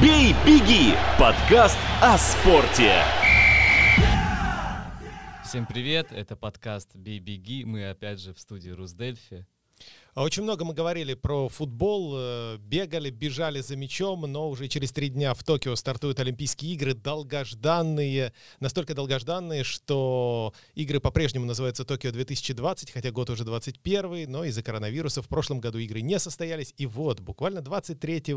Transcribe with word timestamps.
«Бей, 0.00 0.32
беги»– 0.46 0.94
подкаст 1.18 1.76
о 2.00 2.16
спорте. 2.18 3.02
Всем 5.44 5.66
привет, 5.66 6.12
это 6.12 6.36
подкаст 6.36 6.94
«Бей, 6.94 7.18
беги». 7.18 7.64
Мы 7.64 7.90
опять 7.90 8.20
же 8.20 8.32
в 8.32 8.38
студии 8.38 8.70
Русдельфи. 8.70 9.44
А 10.14 10.22
Очень 10.22 10.44
много 10.44 10.64
мы 10.64 10.72
говорили 10.72 11.14
про 11.14 11.48
футбол, 11.48 12.14
э, 12.16 12.58
бегали, 12.58 13.10
бежали 13.10 13.60
за 13.60 13.74
мячом, 13.74 14.20
но 14.20 14.48
уже 14.48 14.68
через 14.68 14.92
три 14.92 15.08
дня 15.08 15.34
в 15.34 15.42
Токио 15.42 15.74
стартуют 15.74 16.20
Олимпийские 16.20 16.74
игры, 16.74 16.94
долгожданные, 16.94 18.32
настолько 18.60 18.94
долгожданные, 18.94 19.64
что 19.64 20.54
игры 20.76 21.00
по-прежнему 21.00 21.44
называются 21.44 21.84
Токио 21.84 22.12
2020, 22.12 22.92
хотя 22.92 23.10
год 23.10 23.30
уже 23.30 23.44
21, 23.44 24.30
но 24.30 24.44
из-за 24.44 24.62
коронавируса 24.62 25.22
в 25.22 25.28
прошлом 25.28 25.58
году 25.58 25.78
игры 25.78 26.02
не 26.02 26.20
состоялись. 26.20 26.72
И 26.76 26.86
вот, 26.86 27.20
буквально 27.20 27.62
23 27.62 28.34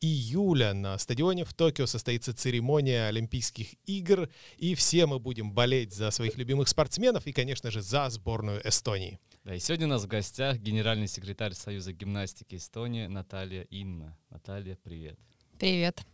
июля 0.00 0.74
на 0.74 0.98
стадионе 0.98 1.44
в 1.44 1.54
Токио 1.54 1.86
состоится 1.86 2.34
церемония 2.34 3.06
Олимпийских 3.06 3.74
игр, 3.86 4.28
и 4.56 4.74
все 4.74 5.06
мы 5.06 5.18
будем 5.18 5.52
болеть 5.52 5.92
за 5.92 6.10
своих 6.10 6.36
любимых 6.36 6.68
спортсменов 6.68 7.26
и, 7.26 7.32
конечно 7.32 7.70
же, 7.70 7.82
за 7.82 8.08
сборную 8.10 8.66
Эстонии. 8.66 9.18
Да, 9.44 9.54
и 9.54 9.58
сегодня 9.58 9.86
у 9.86 9.90
нас 9.90 10.04
в 10.04 10.06
гостях 10.06 10.58
генеральный 10.58 11.08
секретарь 11.08 11.52
Союза 11.52 11.92
гимнастики 11.92 12.54
Эстонии 12.54 13.06
Наталья 13.06 13.62
Инна. 13.62 14.16
Наталья, 14.30 14.78
привет. 14.82 15.18
Привет. 15.58 16.04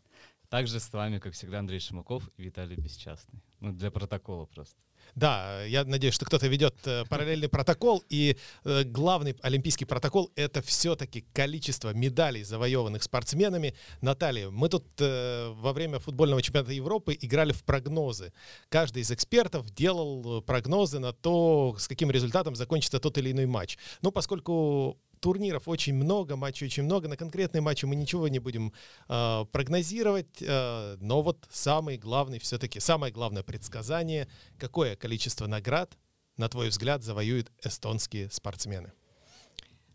Также 0.50 0.80
с 0.80 0.92
вами, 0.92 1.20
как 1.20 1.32
всегда, 1.32 1.60
Андрей 1.60 1.78
Шимаков 1.78 2.28
и 2.36 2.42
Виталий 2.42 2.74
Бесчастный. 2.74 3.40
Ну, 3.60 3.72
для 3.72 3.92
протокола 3.92 4.46
просто. 4.46 4.76
Да, 5.14 5.64
я 5.64 5.84
надеюсь, 5.84 6.14
что 6.14 6.24
кто-то 6.24 6.48
ведет 6.48 6.74
э, 6.86 7.04
параллельный 7.08 7.48
протокол, 7.48 8.02
и 8.08 8.36
э, 8.64 8.82
главный 8.82 9.36
олимпийский 9.42 9.84
протокол— 9.84 10.32
это 10.36 10.60
все-таки 10.60 11.24
количество 11.32 11.94
медалей, 11.94 12.42
завоеванных 12.42 13.04
спортсменами. 13.04 13.74
Наталья, 14.00 14.50
мы 14.50 14.68
тут 14.68 14.86
э, 14.98 15.52
во 15.54 15.72
время 15.72 16.00
футбольного 16.00 16.42
чемпионата 16.42 16.72
Европы 16.72 17.16
играли 17.20 17.52
в 17.52 17.62
прогнозы. 17.62 18.32
Каждый 18.68 19.02
из 19.02 19.10
экспертов 19.12 19.70
делал 19.70 20.42
прогнозы 20.42 20.98
на 20.98 21.12
то, 21.12 21.76
с 21.78 21.86
каким 21.86 22.10
результатом 22.10 22.56
закончится 22.56 22.98
тот 22.98 23.18
или 23.18 23.30
иной 23.30 23.46
матч. 23.46 23.78
Но 24.02 24.10
поскольку 24.10 24.98
турниров 25.20 25.68
очень 25.68 25.94
много, 25.94 26.36
матчей 26.36 26.66
очень 26.66 26.84
много. 26.84 27.08
На 27.08 27.16
конкретные 27.16 27.60
матчи 27.60 27.84
мы 27.84 27.94
ничего 27.94 28.28
не 28.28 28.38
будем 28.38 28.72
э, 29.08 29.44
прогнозировать, 29.52 30.40
э, 30.40 30.96
но 31.00 31.22
вот 31.22 31.46
самый 31.50 31.98
главный 31.98 32.38
все-таки, 32.38 32.80
самое 32.80 33.12
главное 33.12 33.42
предсказание, 33.42 34.28
какое 34.58 34.96
количество 34.96 35.46
наград, 35.46 35.96
на 36.36 36.48
твой 36.48 36.68
взгляд, 36.68 37.04
завоюют 37.04 37.52
эстонские 37.62 38.30
спортсмены? 38.30 38.92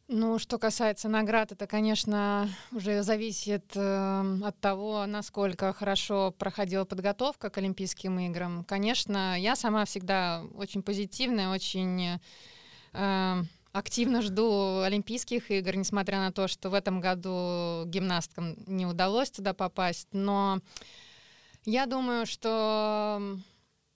Ну, 0.07 0.37
что 0.37 0.59
касается 0.59 1.09
наград, 1.09 1.51
это, 1.51 1.65
конечно, 1.65 2.47
уже 2.71 3.01
зависит 3.01 3.71
э, 3.75 4.39
от 4.43 4.59
того, 4.59 5.07
насколько 5.07 5.73
хорошо 5.73 6.29
проходила 6.37 6.85
подготовка 6.85 7.49
к 7.49 7.57
Олимпийским 7.57 8.19
играм. 8.19 8.63
Конечно, 8.65 9.39
я 9.39 9.55
сама 9.55 9.83
всегда 9.85 10.43
очень 10.53 10.83
позитивная, 10.83 11.49
очень 11.49 12.19
э, 12.93 13.43
активно 13.75 14.21
жду 14.21 14.81
Олимпийских 14.81 15.51
игр, 15.51 15.75
несмотря 15.75 16.19
на 16.19 16.31
то, 16.31 16.47
что 16.47 16.69
в 16.69 16.73
этом 16.73 17.01
году 17.01 17.83
гимнасткам 17.85 18.55
не 18.67 18.85
удалось 18.85 19.31
туда 19.31 19.53
попасть. 19.53 20.07
Но 20.13 20.59
я 21.65 21.85
думаю, 21.85 22.25
что 22.25 23.37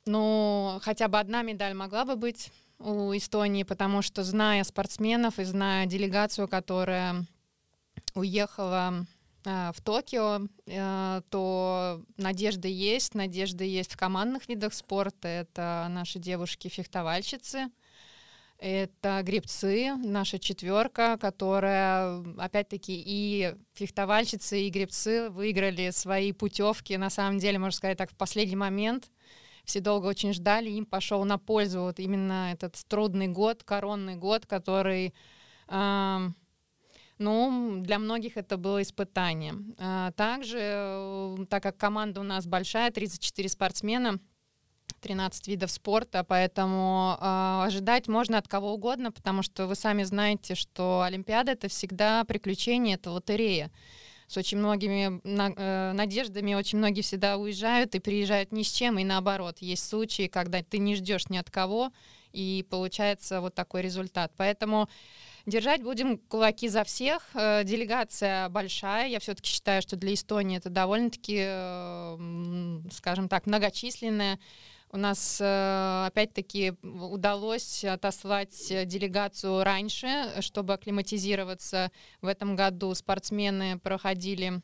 ну, 0.05 0.79
хотя 0.81 1.07
бы 1.07 1.17
одна 1.17 1.43
медаль 1.43 1.73
могла 1.73 2.03
бы 2.03 2.17
быть 2.17 2.51
у 2.79 3.15
Эстонии, 3.15 3.63
потому 3.63 4.01
что, 4.01 4.23
зная 4.23 4.63
спортсменов 4.65 5.39
и 5.39 5.43
зная 5.45 5.85
делегацию, 5.85 6.47
которая 6.47 7.25
уехала 8.15 9.05
э, 9.45 9.71
в 9.73 9.81
Токио, 9.81 10.41
э, 10.65 11.21
то 11.29 12.01
надежда 12.17 12.67
есть. 12.67 13.15
Надежда 13.15 13.63
есть 13.63 13.93
в 13.93 13.97
командных 13.97 14.49
видах 14.49 14.73
спорта. 14.73 15.27
Это 15.27 15.87
наши 15.89 16.19
девушки-фехтовальщицы, 16.19 17.69
это 18.59 19.21
гребцы, 19.23 19.95
наша 19.95 20.37
четверка, 20.37 21.17
которая, 21.17 22.21
опять-таки, 22.37 23.01
и 23.05 23.55
фехтовальщицы, 23.73 24.61
и 24.61 24.69
гребцы 24.69 25.29
выиграли 25.29 25.91
свои 25.91 26.33
путевки, 26.33 26.97
на 26.97 27.09
самом 27.09 27.39
деле, 27.39 27.57
можно 27.57 27.77
сказать 27.77 27.97
так, 27.97 28.11
в 28.11 28.17
последний 28.17 28.57
момент. 28.57 29.09
Все 29.63 29.79
долго 29.79 30.07
очень 30.07 30.33
ждали, 30.33 30.69
им 30.69 30.85
пошел 30.85 31.23
на 31.23 31.37
пользу 31.37 31.81
вот 31.81 31.99
именно 31.99 32.51
этот 32.51 32.75
трудный 32.87 33.27
год, 33.27 33.63
коронный 33.63 34.15
год, 34.15 34.45
который, 34.45 35.13
э, 35.69 36.17
ну, 37.17 37.77
для 37.81 37.99
многих 37.99 38.35
это 38.35 38.57
было 38.57 38.81
испытание. 38.81 39.53
А 39.77 40.11
также, 40.13 40.57
э, 40.59 41.37
так 41.49 41.63
как 41.63 41.77
команда 41.77 42.19
у 42.19 42.23
нас 42.23 42.45
большая, 42.45 42.91
34 42.91 43.47
спортсмена, 43.47 44.19
13 44.99 45.47
видов 45.47 45.71
спорта, 45.71 46.23
поэтому 46.23 47.17
э, 47.19 47.63
ожидать 47.65 48.07
можно 48.07 48.37
от 48.37 48.47
кого 48.47 48.73
угодно, 48.73 49.11
потому 49.11 49.41
что 49.41 49.67
вы 49.67 49.75
сами 49.75 50.03
знаете, 50.03 50.55
что 50.55 51.01
Олимпиада 51.01 51.53
это 51.53 51.67
всегда 51.67 52.23
приключение, 52.23 52.95
это 52.95 53.11
лотерея. 53.11 53.71
С 54.27 54.37
очень 54.37 54.59
многими 54.59 55.19
на, 55.23 55.51
э, 55.55 55.91
надеждами 55.93 56.53
очень 56.53 56.77
многие 56.77 57.01
всегда 57.01 57.37
уезжают 57.37 57.95
и 57.95 57.99
приезжают 57.99 58.51
ни 58.51 58.61
с 58.61 58.71
чем, 58.71 58.99
и 58.99 59.03
наоборот. 59.03 59.57
Есть 59.59 59.89
случаи, 59.89 60.27
когда 60.27 60.61
ты 60.61 60.77
не 60.77 60.95
ждешь 60.95 61.29
ни 61.29 61.37
от 61.37 61.49
кого, 61.49 61.91
и 62.31 62.65
получается 62.69 63.41
вот 63.41 63.55
такой 63.55 63.81
результат. 63.81 64.31
Поэтому 64.37 64.87
держать 65.45 65.81
будем 65.81 66.17
кулаки 66.17 66.67
за 66.67 66.83
всех. 66.83 67.23
Э, 67.33 67.63
делегация 67.63 68.49
большая. 68.49 69.07
Я 69.07 69.19
все-таки 69.19 69.49
считаю, 69.49 69.81
что 69.81 69.95
для 69.95 70.13
Эстонии 70.13 70.57
это 70.57 70.69
довольно-таки, 70.69 71.37
э, 71.39 72.79
скажем 72.91 73.29
так, 73.29 73.45
многочисленная 73.45 74.39
у 74.91 74.97
нас, 74.97 75.39
э, 75.39 76.05
опять-таки, 76.07 76.73
удалось 76.81 77.83
отослать 77.83 78.87
делегацию 78.87 79.63
раньше, 79.63 80.41
чтобы 80.41 80.73
акклиматизироваться. 80.73 81.91
В 82.21 82.27
этом 82.27 82.55
году 82.55 82.93
спортсмены 82.95 83.77
проходили 83.79 84.61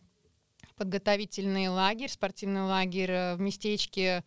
подготовительный 0.75 1.67
лагерь, 1.67 2.09
спортивный 2.09 2.61
лагерь 2.61 3.11
э, 3.11 3.35
в 3.35 3.39
местечке 3.39 4.23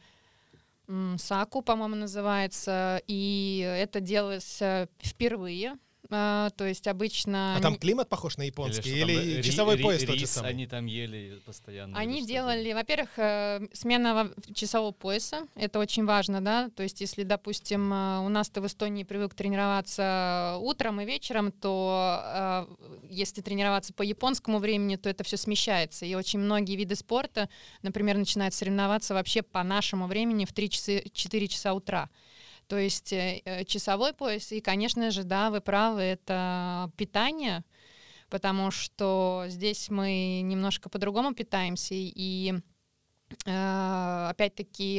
Саку, 1.19 1.61
по-моему, 1.61 1.97
называется. 1.97 3.03
И 3.07 3.59
это 3.79 4.01
делалось 4.01 4.63
э, 4.63 4.87
впервые. 4.99 5.77
А, 6.11 6.49
то 6.57 6.67
есть 6.67 6.87
обычно... 6.87 7.57
А 7.57 7.61
там 7.61 7.77
климат 7.77 8.09
похож 8.09 8.39
на 8.39 8.43
японский 8.43 9.01
или, 9.01 9.13
или 9.13 9.43
часовой 9.43 9.77
ри, 9.77 9.83
пояс 9.83 10.01
ри, 10.01 10.07
тот 10.07 10.17
же 10.17 10.23
рис 10.23 10.31
самый? 10.31 10.51
Они 10.51 10.67
там 10.67 10.87
ели 10.87 11.39
постоянно. 11.45 11.99
Они 11.99 12.25
делали, 12.25 12.73
во-первых, 12.73 13.11
э, 13.19 13.67
смена 13.75 14.33
часового 14.55 14.93
пояса, 14.93 15.47
это 15.55 15.79
очень 15.79 16.07
важно, 16.07 16.41
да, 16.41 16.71
то 16.71 16.83
есть 16.83 17.03
если, 17.03 17.25
допустим, 17.25 17.93
э, 17.93 18.21
у 18.21 18.29
нас 18.31 18.49
ты 18.49 18.63
в 18.63 18.67
Эстонии 18.67 19.05
привык 19.05 19.35
тренироваться 19.35 20.57
утром 20.61 21.01
и 21.03 21.05
вечером, 21.05 21.53
то 21.53 22.23
э, 22.25 22.67
если 23.11 23.43
тренироваться 23.43 23.93
по 23.93 24.03
японскому 24.03 24.61
времени, 24.61 24.97
то 24.97 25.11
это 25.11 25.25
все 25.25 25.37
смещается, 25.37 26.07
и 26.07 26.15
очень 26.15 26.39
многие 26.39 26.77
виды 26.77 26.95
спорта, 26.95 27.51
например, 27.83 28.17
начинают 28.17 28.55
соревноваться 28.55 29.13
вообще 29.13 29.43
по 29.43 29.63
нашему 29.63 30.07
времени 30.07 30.47
в 30.47 30.55
3-4 30.55 31.49
часа 31.49 31.75
утра. 31.75 32.09
То 32.69 32.77
есть 32.77 33.13
э, 33.15 33.41
э, 33.45 33.65
часовой 33.65 34.13
пояс, 34.13 34.53
и, 34.53 34.61
конечно 34.61 35.11
же, 35.11 35.25
да, 35.25 35.51
вы 35.51 35.63
правы, 35.63 36.03
это 36.03 36.93
питание, 36.97 37.65
потому 38.29 38.71
что 38.71 39.45
здесь 39.49 39.89
мы 39.89 40.43
немножко 40.43 40.91
по-другому 40.91 41.33
питаемся, 41.35 41.95
и 41.95 42.55
э, 43.47 44.27
опять-таки 44.31 44.99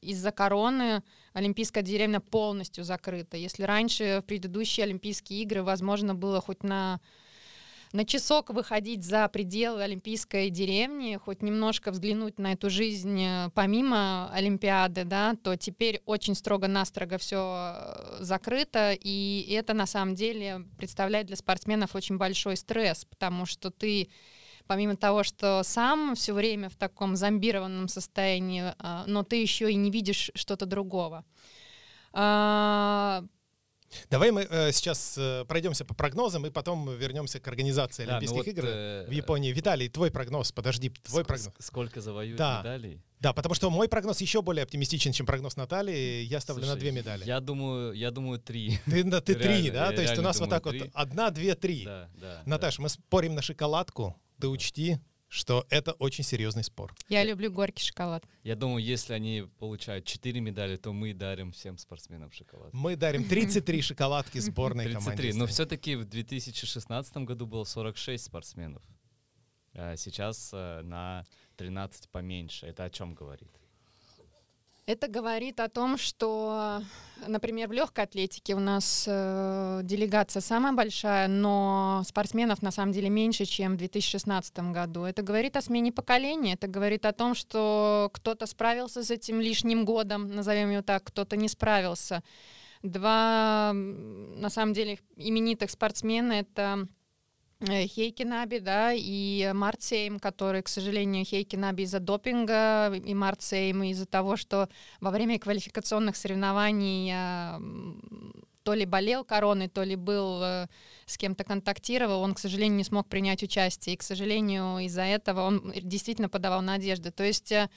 из-за 0.00 0.30
короны 0.30 1.02
Олимпийская 1.32 1.82
деревня 1.82 2.20
полностью 2.20 2.84
закрыта. 2.84 3.36
Если 3.36 3.64
раньше 3.64 4.20
в 4.22 4.26
предыдущие 4.26 4.84
Олимпийские 4.84 5.42
игры 5.42 5.64
возможно 5.64 6.14
было 6.14 6.40
хоть 6.40 6.62
на 6.62 7.00
на 7.92 8.04
часок 8.04 8.50
выходить 8.50 9.04
за 9.04 9.28
пределы 9.28 9.82
Олимпийской 9.82 10.50
деревни, 10.50 11.16
хоть 11.16 11.42
немножко 11.42 11.90
взглянуть 11.90 12.38
на 12.38 12.52
эту 12.52 12.70
жизнь 12.70 13.22
э, 13.22 13.50
помимо 13.54 14.30
Олимпиады, 14.32 15.04
да, 15.04 15.34
то 15.42 15.56
теперь 15.56 16.02
очень 16.04 16.34
строго-настрого 16.34 17.18
все 17.18 17.74
э, 17.74 18.16
закрыто, 18.20 18.92
и 18.92 19.46
это 19.52 19.74
на 19.74 19.86
самом 19.86 20.14
деле 20.14 20.66
представляет 20.76 21.26
для 21.26 21.36
спортсменов 21.36 21.94
очень 21.94 22.18
большой 22.18 22.56
стресс, 22.56 23.04
потому 23.04 23.46
что 23.46 23.70
ты 23.70 24.08
помимо 24.66 24.96
того, 24.96 25.22
что 25.22 25.62
сам 25.64 26.14
все 26.14 26.34
время 26.34 26.68
в 26.68 26.76
таком 26.76 27.16
зомбированном 27.16 27.88
состоянии, 27.88 28.74
э, 28.78 29.02
но 29.06 29.22
ты 29.22 29.36
еще 29.36 29.70
и 29.70 29.76
не 29.76 29.90
видишь 29.90 30.30
что-то 30.34 30.66
другого. 30.66 31.24
Давай 34.10 34.30
мы 34.30 34.46
э, 34.48 34.72
сейчас 34.72 35.16
э, 35.16 35.44
пройдемся 35.46 35.84
по 35.84 35.94
прогнозам 35.94 36.46
и 36.46 36.50
потом 36.50 36.90
вернемся 36.94 37.40
к 37.40 37.48
организации 37.48 38.04
Да, 38.04 38.12
ну 38.12 38.16
Олимпийских 38.18 38.36
вот, 38.38 38.46
игр 38.46 38.64
э, 38.66 39.06
в 39.08 39.10
Японии. 39.10 39.52
Виталий, 39.52 39.88
твой 39.88 40.10
прогноз, 40.10 40.52
подожди, 40.52 40.90
твой 40.90 41.22
Ск- 41.22 41.26
прогноз. 41.26 41.54
Сколько 41.58 42.00
завоюют 42.00 42.38
Да. 42.38 42.58
медалей? 42.60 43.02
Да, 43.20 43.32
потому 43.32 43.54
что 43.54 43.68
мой 43.70 43.88
прогноз 43.88 44.20
еще 44.20 44.42
более 44.42 44.62
оптимистичен, 44.62 45.12
чем 45.12 45.26
прогноз 45.26 45.56
Натальи. 45.56 46.22
Я 46.22 46.40
ставлю 46.40 46.62
на 46.62 46.68
Слушай, 46.68 46.80
две 46.80 46.92
медали. 46.92 47.24
Я 47.24 47.40
думаю, 47.40 47.92
я 47.92 48.10
думаю, 48.10 48.38
три. 48.38 48.78
Ты, 48.86 49.02
да, 49.02 49.20
ты 49.20 49.34
три, 49.34 49.70
да? 49.70 49.90
То 49.92 50.02
есть 50.02 50.16
у 50.18 50.22
нас 50.22 50.38
вот 50.38 50.50
так 50.50 50.62
три. 50.68 50.80
вот 50.80 50.90
одна, 50.94 51.30
две, 51.30 51.54
три. 51.54 51.84
Да, 51.84 52.08
да. 52.14 52.42
Наташ, 52.46 52.78
мы 52.78 52.88
спорим 52.88 53.34
на 53.34 53.42
шоколадку. 53.42 54.16
Ты 54.40 54.46
учти, 54.46 55.00
что 55.28 55.66
это 55.68 55.92
очень 55.92 56.24
серьезный 56.24 56.64
спор. 56.64 56.94
Я 57.08 57.22
люблю 57.22 57.52
горький 57.52 57.84
шоколад. 57.84 58.24
Я 58.42 58.56
думаю, 58.56 58.82
если 58.82 59.12
они 59.12 59.46
получают 59.58 60.06
4 60.06 60.40
медали, 60.40 60.76
то 60.76 60.92
мы 60.92 61.12
дарим 61.12 61.52
всем 61.52 61.76
спортсменам 61.78 62.32
шоколад. 62.32 62.72
Мы 62.72 62.96
дарим 62.96 63.24
33 63.24 63.82
шоколадки 63.82 64.38
сборной 64.38 64.84
33. 64.84 65.04
команде. 65.04 65.22
Но 65.22 65.28
Эстонии. 65.44 65.52
все-таки 65.52 65.96
в 65.96 66.04
2016 66.04 67.16
году 67.18 67.46
было 67.46 67.64
46 67.64 68.24
спортсменов. 68.24 68.82
А 69.74 69.96
Сейчас 69.96 70.50
э, 70.52 70.80
на 70.82 71.24
13 71.56 72.08
поменьше. 72.08 72.66
Это 72.66 72.84
о 72.84 72.90
чем 72.90 73.14
говорит? 73.14 73.50
Это 74.88 75.06
говорит 75.06 75.60
о 75.60 75.68
том, 75.68 75.98
что, 75.98 76.80
например, 77.26 77.68
в 77.68 77.72
легкой 77.72 78.04
атлетике 78.04 78.54
у 78.54 78.58
нас 78.58 79.04
э, 79.06 79.80
делегация 79.82 80.40
самая 80.40 80.72
большая, 80.72 81.28
но 81.28 82.02
спортсменов 82.06 82.62
на 82.62 82.70
самом 82.70 82.92
деле 82.92 83.10
меньше, 83.10 83.44
чем 83.44 83.74
в 83.74 83.76
2016 83.76 84.58
году. 84.72 85.02
Это 85.04 85.20
говорит 85.20 85.58
о 85.58 85.60
смене 85.60 85.92
поколения, 85.92 86.54
это 86.54 86.68
говорит 86.68 87.04
о 87.04 87.12
том, 87.12 87.34
что 87.34 88.08
кто-то 88.14 88.46
справился 88.46 89.04
с 89.04 89.10
этим 89.10 89.42
лишним 89.42 89.84
годом, 89.84 90.34
назовем 90.34 90.70
его 90.70 90.80
так, 90.80 91.04
кто-то 91.04 91.36
не 91.36 91.50
справился. 91.50 92.22
Два, 92.82 93.72
на 93.74 94.48
самом 94.48 94.72
деле, 94.72 95.00
именитых 95.16 95.70
спортсмена— 95.70 96.32
это 96.32 96.88
Хейкинаби, 97.60 98.58
да, 98.58 98.92
и 98.94 99.50
Марцейм, 99.52 100.20
который, 100.20 100.62
к 100.62 100.68
сожалению, 100.68 101.24
Хейкинаби 101.24 101.82
из-за 101.82 101.98
допинга, 101.98 102.92
и 102.94 103.14
Марцейм 103.14 103.82
из-за 103.82 104.06
того, 104.06 104.36
что 104.36 104.68
во 105.00 105.10
время 105.10 105.40
квалификационных 105.40 106.14
соревнований 106.14 107.10
а, 107.12 107.60
то 108.68 108.74
ли 108.74 108.84
болел 108.84 109.24
короной, 109.24 109.68
то 109.68 109.82
ли 109.82 109.96
был 109.96 110.42
э, 110.42 110.66
с 111.06 111.16
кем-то 111.16 111.42
контактировал, 111.42 112.20
он, 112.20 112.34
к 112.34 112.38
сожалению, 112.38 112.76
не 112.76 112.84
смог 112.84 113.08
принять 113.08 113.42
участие. 113.42 113.94
И, 113.94 113.96
к 113.96 114.02
сожалению, 114.02 114.78
из-за 114.80 115.04
этого 115.04 115.40
он 115.40 115.72
действительно 115.74 116.28
подавал 116.28 116.60
надежды. 116.60 117.10
То 117.10 117.24
есть 117.24 117.50
э, 117.50 117.70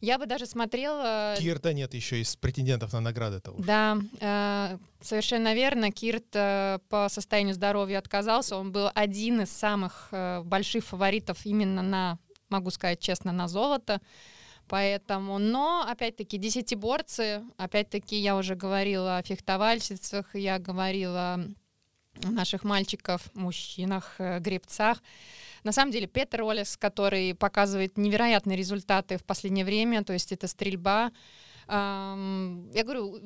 я 0.00 0.18
бы 0.18 0.26
даже 0.26 0.46
смотрела... 0.46 1.34
Кирта 1.38 1.72
нет 1.72 1.94
еще 1.94 2.20
из 2.20 2.36
претендентов 2.36 2.92
на 2.92 3.00
награды-то 3.00 3.52
уж. 3.52 3.64
Да, 3.64 3.98
э, 4.20 4.78
совершенно 5.00 5.54
верно. 5.54 5.90
Кирт 5.90 6.26
э, 6.34 6.78
по 6.88 7.08
состоянию 7.08 7.54
здоровья 7.54 7.98
отказался. 7.98 8.56
Он 8.56 8.72
был 8.72 8.90
один 8.94 9.42
из 9.42 9.50
самых 9.50 10.08
э, 10.10 10.42
больших 10.44 10.84
фаворитов 10.84 11.44
именно 11.46 11.82
на, 11.82 12.18
могу 12.48 12.70
сказать 12.70 13.00
честно, 13.00 13.32
на 13.32 13.48
золото. 13.48 14.00
Поэтому, 14.68 15.38
но, 15.38 15.86
опять-таки, 15.86 16.38
десятиборцы, 16.38 17.42
опять-таки, 17.58 18.16
я 18.16 18.36
уже 18.36 18.54
говорила 18.54 19.18
о 19.18 19.22
фехтовальщицах, 19.22 20.34
я 20.34 20.58
говорила 20.58 21.38
о 22.22 22.30
наших 22.30 22.64
мальчиков, 22.64 23.22
мужчинах, 23.34 24.14
э, 24.18 24.38
гребцах. 24.38 25.02
На 25.64 25.72
самом 25.72 25.92
деле, 25.92 26.06
Петер 26.06 26.42
Олес, 26.42 26.76
который 26.76 27.34
показывает 27.34 27.96
невероятные 27.96 28.56
результаты 28.56 29.16
в 29.16 29.24
последнее 29.24 29.64
время, 29.64 30.04
то 30.04 30.12
есть 30.12 30.30
это 30.30 30.46
стрельба, 30.46 31.10
Я 31.66 32.82
говорю, 32.84 33.18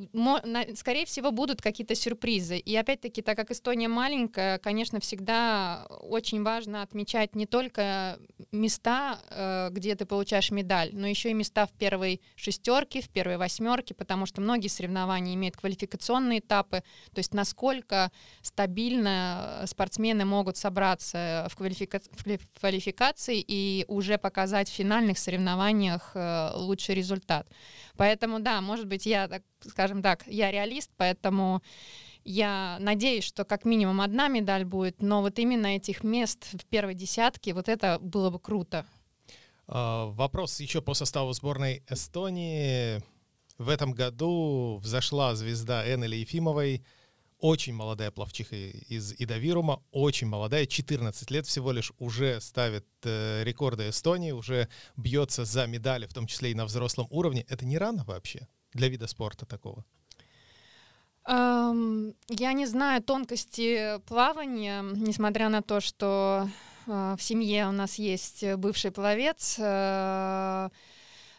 скорее 0.76 1.06
всего, 1.06 1.30
будут 1.30 1.60
какие-то 1.60 1.94
сюрпризы. 1.94 2.58
И 2.58 2.76
опять-таки, 2.76 3.22
так 3.22 3.36
как 3.36 3.50
Эстония 3.50 3.88
маленькая, 3.88 4.58
конечно, 4.58 5.00
всегда 5.00 5.86
очень 6.02 6.42
важно 6.42 6.82
отмечать 6.82 7.34
не 7.34 7.46
только 7.46 8.18
места, 8.52 9.18
э, 9.30 9.68
где 9.72 9.94
ты 9.94 10.04
получаешь 10.06 10.50
медаль, 10.50 10.90
но 10.92 11.06
еще 11.06 11.30
и 11.30 11.34
места 11.34 11.66
в 11.66 11.72
первой 11.72 12.20
шестерке, 12.36 13.00
в 13.00 13.08
первой 13.08 13.36
восьмерке, 13.38 13.94
потому 13.94 14.26
что 14.26 14.40
многие 14.40 14.68
соревнования 14.68 15.34
имеют 15.34 15.56
квалификационные 15.56 16.40
этапы. 16.40 16.82
То 17.12 17.18
есть 17.18 17.34
насколько 17.34 18.10
стабильно 18.42 19.64
спортсмены 19.66 20.24
могут 20.24 20.56
собраться 20.56 21.48
в, 21.50 21.56
квалифика- 21.56 22.02
в 22.12 22.24
квали- 22.24 22.40
квалификации 22.60 23.44
и 23.46 23.84
уже 23.88 24.18
показать 24.18 24.68
в 24.68 24.72
финальных 24.72 25.18
соревнованиях 25.18 26.12
э, 26.14 26.50
лучший 26.54 26.94
результат. 26.94 27.46
Поэтому, 27.96 28.27
да, 28.38 28.60
может 28.60 28.86
быть, 28.86 29.06
я, 29.06 29.28
так, 29.28 29.42
скажем 29.66 30.02
так, 30.02 30.26
я 30.26 30.50
реалист, 30.50 30.90
поэтому 30.96 31.62
я 32.24 32.76
надеюсь, 32.80 33.24
что 33.24 33.44
как 33.44 33.64
минимум 33.64 34.02
одна 34.02 34.28
медаль 34.28 34.64
будет, 34.66 35.00
но 35.00 35.22
вот 35.22 35.38
именно 35.38 35.68
этих 35.68 36.04
мест 36.04 36.46
в 36.52 36.66
первой 36.66 36.94
десятке, 36.94 37.54
вот 37.54 37.68
это 37.70 37.98
было 37.98 38.28
бы 38.28 38.38
круто. 38.38 38.84
А, 39.66 40.06
Вопрос 40.06 40.60
еще 40.60 40.82
по 40.82 40.94
составу 40.94 41.32
сборной 41.32 41.82
Эстонии. 41.88 43.02
В 43.56 43.70
этом 43.70 43.92
году 43.92 44.78
взошла 44.82 45.34
звезда 45.34 45.82
Эннели 45.92 46.16
Ефимовой, 46.16 46.84
очень 47.38 47.74
молодая 47.74 48.10
пловчиха 48.10 48.56
из 48.56 49.14
Идавирума, 49.18 49.82
очень 49.90 50.26
молодая, 50.26 50.66
14 50.66 51.30
лет 51.30 51.46
всего 51.46 51.72
лишь, 51.72 51.92
уже 51.98 52.40
ставит 52.40 52.86
э, 53.04 53.44
рекорды 53.44 53.88
Эстонии, 53.88 54.32
уже 54.32 54.68
бьется 54.96 55.44
за 55.44 55.66
медали, 55.66 56.06
в 56.06 56.14
том 56.14 56.26
числе 56.26 56.50
и 56.50 56.54
на 56.54 56.64
взрослом 56.64 57.06
уровне. 57.10 57.44
Это 57.48 57.64
не 57.64 57.78
рано 57.78 58.04
вообще 58.04 58.48
для 58.72 58.88
вида 58.88 59.06
спорта 59.06 59.46
такого? 59.46 59.84
Эм, 61.28 62.14
Я 62.28 62.52
не 62.54 62.66
знаю 62.66 63.02
тонкости 63.02 63.98
плавания, 64.06 64.82
несмотря 64.82 65.48
на 65.48 65.62
то, 65.62 65.80
что 65.80 66.48
э, 66.86 67.16
в 67.18 67.22
семье 67.22 67.68
у 67.68 67.72
нас 67.72 67.98
есть 67.98 68.44
бывший 68.54 68.90
пловец. 68.90 69.56
э, 69.58 70.70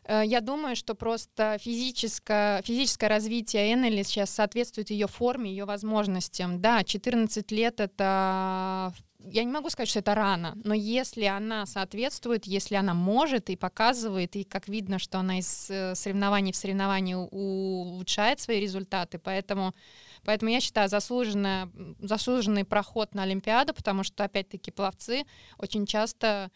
Я 0.08 0.42
думаю, 0.42 0.76
что 0.76 0.96
просто 0.96 1.58
физическое, 1.62 2.62
физическое 2.64 3.08
развитие 3.08 3.74
Эннели 3.74 4.02
сейчас 4.04 4.32
соответствует 4.32 4.90
ее 4.90 5.08
форме, 5.08 5.52
ее 5.52 5.66
возможностям. 5.66 6.62
Да, 6.62 6.84
14 6.84 7.52
лет— 7.52 7.80
это... 7.82 8.94
Я 9.22 9.44
не 9.44 9.52
могу 9.52 9.70
сказать, 9.70 9.90
что 9.90 10.00
это 10.00 10.16
рано, 10.16 10.58
но 10.64 10.74
если 10.74 11.26
она 11.26 11.66
соответствует, 11.66 12.46
если 12.46 12.76
она 12.76 12.94
может 12.94 13.50
и 13.50 13.58
показывает, 13.58 14.38
и 14.38 14.46
как 14.46 14.70
видно, 14.70 14.98
что 14.98 15.20
она 15.20 15.40
из 15.40 15.70
э, 15.70 15.94
соревнований 15.94 16.54
в 16.54 16.56
соревнование 16.56 17.18
улучшает 17.18 18.40
свои 18.40 18.62
результаты, 18.62 19.20
поэтому, 19.20 19.76
поэтому 20.24 20.52
я 20.52 20.62
считаю 20.62 20.88
заслуженный 20.88 22.64
проход 22.64 23.14
на 23.14 23.24
Олимпиаду, 23.24 23.74
потому 23.74 24.04
что, 24.04 24.24
опять-таки, 24.24 24.72
пловцы 24.72 25.26
очень 25.58 25.86
часто 25.86 26.50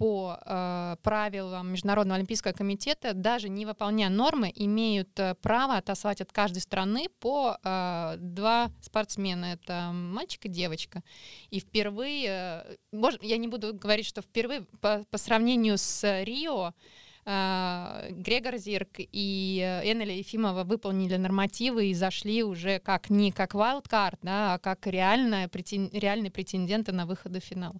по 0.00 0.38
э, 0.46 0.96
правилам 1.02 1.72
Международного 1.72 2.16
олимпийского 2.16 2.52
комитета, 2.52 3.12
даже 3.12 3.50
не 3.50 3.66
выполняя 3.66 4.08
нормы, 4.08 4.50
имеют 4.54 5.10
э, 5.20 5.34
право 5.42 5.76
отослать 5.76 6.22
от 6.22 6.32
каждой 6.32 6.60
страны 6.62 7.08
по 7.18 7.58
э, 7.62 8.14
два 8.16 8.70
спортсмена. 8.80 9.44
Это 9.44 9.90
мальчик 9.92 10.46
и 10.46 10.48
девочка. 10.48 11.02
И 11.50 11.60
впервые, 11.60 12.26
э, 12.26 12.76
мож- 12.94 13.18
я 13.20 13.36
не 13.36 13.46
буду 13.46 13.74
говорить, 13.74 14.06
что 14.06 14.22
впервые 14.22 14.62
по, 14.80 15.04
по 15.10 15.18
сравнению 15.18 15.76
с 15.76 16.02
Рио, 16.24 16.72
э, 17.26 18.06
Грегор 18.12 18.56
Зирк 18.56 18.92
и 18.96 19.60
э, 19.62 19.92
Эннели 19.92 20.12
Ефимова 20.12 20.64
выполнили 20.64 21.16
нормативы 21.16 21.88
и 21.88 21.94
зашли 21.94 22.42
уже 22.42 22.78
как 22.78 23.10
не 23.10 23.32
как 23.32 23.54
wildcard, 23.54 24.16
да, 24.22 24.54
а 24.54 24.58
как 24.58 24.86
реальная, 24.86 25.46
претен- 25.48 25.90
реальные 25.92 26.30
претенденты 26.30 26.92
на 26.92 27.04
выходы 27.04 27.38
в 27.40 27.44
финал. 27.44 27.74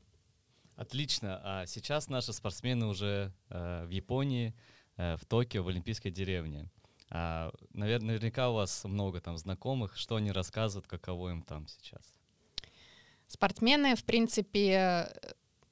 Отлично. 0.80 1.38
А 1.44 1.66
сейчас 1.66 2.08
наши 2.08 2.32
спортсмены 2.32 2.87
уже 2.87 3.34
э, 3.50 3.84
в 3.84 3.90
Японии, 3.90 4.54
э, 4.96 5.16
в 5.16 5.26
Токио, 5.26 5.62
в 5.62 5.68
Олимпийской 5.68 6.10
деревне. 6.10 6.70
А, 7.10 7.52
навер- 7.75 8.02
наверняка 8.02 8.49
у 8.49 8.54
вас 8.54 8.84
много 8.84 9.20
там 9.20 9.37
знакомых. 9.37 9.99
Что 9.99 10.16
они 10.16 10.32
рассказывают, 10.32 10.87
каково 10.87 11.32
им 11.32 11.42
там 11.42 11.66
сейчас? 11.68 12.00
Спортсмены, 13.26 13.94
в 13.94 14.04
принципе, 14.04 15.12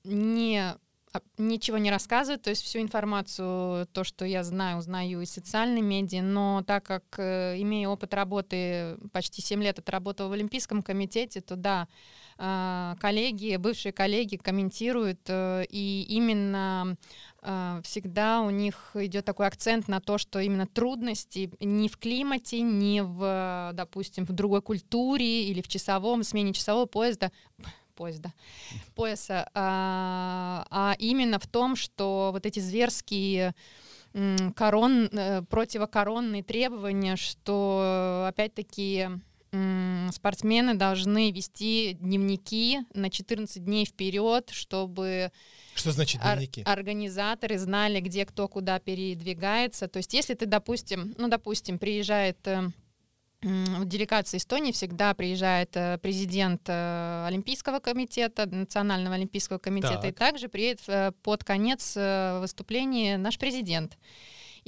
не 0.04 0.74
а, 1.14 1.20
ничего 1.38 1.78
не 1.78 1.90
рассказывают, 1.90 2.42
то 2.42 2.50
есть 2.50 2.62
всю 2.62 2.80
информацию, 2.80 3.86
то, 3.86 4.04
что 4.04 4.26
я 4.26 4.44
знаю, 4.44 4.76
узнаю 4.76 5.22
из 5.22 5.30
социальной 5.30 5.80
медиа, 5.80 6.20
но 6.20 6.62
так 6.66 6.84
как, 6.84 7.04
э, 7.16 7.54
имея 7.62 7.88
опыт 7.88 8.12
работы, 8.12 8.98
почти 9.12 9.40
7 9.40 9.62
лет 9.62 9.78
отработала 9.78 10.28
в 10.28 10.32
Олимпийском 10.32 10.82
комитете, 10.82 11.40
то 11.40 11.56
да, 11.56 11.88
коллеги, 12.38 13.57
бывшие 13.57 13.92
коллеги 13.92 14.37
комментируют, 14.37 15.21
э, 15.26 15.64
и 15.68 16.07
именно 16.09 16.97
э, 17.42 17.80
всегда 17.83 18.42
у 18.42 18.50
них 18.50 18.92
идет 18.95 19.25
такой 19.25 19.49
акцент 19.49 19.88
на 19.88 20.00
то, 20.00 20.18
что 20.18 20.38
именно 20.38 20.66
трудности 20.66 21.50
не 21.59 21.88
в 21.88 21.99
климате, 21.99 22.61
не 22.61 23.02
в, 23.02 23.73
допустим, 23.75 24.25
в 24.25 24.33
другой 24.33 24.62
культуре 24.62 25.45
или 25.45 25.61
в 25.62 25.68
часовом, 25.68 26.23
смене 26.23 26.52
часового 26.52 26.87
поезда, 26.87 27.33
поезда, 27.97 28.33
пояса, 28.95 29.50
а, 29.54 30.64
а 30.71 30.95
именно 31.00 31.40
в 31.40 31.47
том, 31.49 31.75
что 31.75 32.30
вот 32.33 32.47
эти 32.47 32.61
зверские 32.61 33.54
корон, 34.54 35.09
э, 35.12 35.42
противокоронные 35.42 36.42
требования, 36.42 37.16
что 37.16 38.26
опять-таки 38.28 39.00
м, 39.00 39.23
спортсмены 40.12 40.75
должны 40.75 41.31
вести 41.31 41.95
дневники 41.95 42.81
на 42.95 43.11
14 43.11 43.64
дней 43.64 43.85
вперед, 43.87 44.50
чтобы 44.52 45.33
Что 45.75 45.93
значит 45.93 46.21
дневники? 46.21 46.62
организаторы 46.67 47.59
знали, 47.59 48.00
где 48.00 48.26
кто 48.26 48.49
куда 48.49 48.78
передвигается. 48.78 49.88
То 49.88 49.99
есть, 49.99 50.12
если 50.14 50.35
ты, 50.35 50.47
допустим, 50.47 51.14
ну, 51.19 51.28
допустим, 51.28 51.78
приезжает 51.78 52.38
э, 52.47 52.69
в 53.40 53.85
делегации 53.87 54.38
Эстонии 54.38 54.73
всегда 54.73 55.14
приезжает 55.14 55.71
э, 55.76 55.99
президент 56.02 56.62
э, 56.67 57.25
Олимпийского 57.28 57.78
комитета, 57.78 58.47
Национального 58.47 59.14
Олимпийского 59.14 59.59
комитета, 59.59 60.02
Так. 60.02 60.11
и 60.11 60.12
также 60.12 60.49
приедет 60.49 60.83
э, 60.88 61.12
под 61.23 61.45
конец 61.45 61.95
выступления 61.95 63.17
наш 63.17 63.38
президент. 63.38 63.97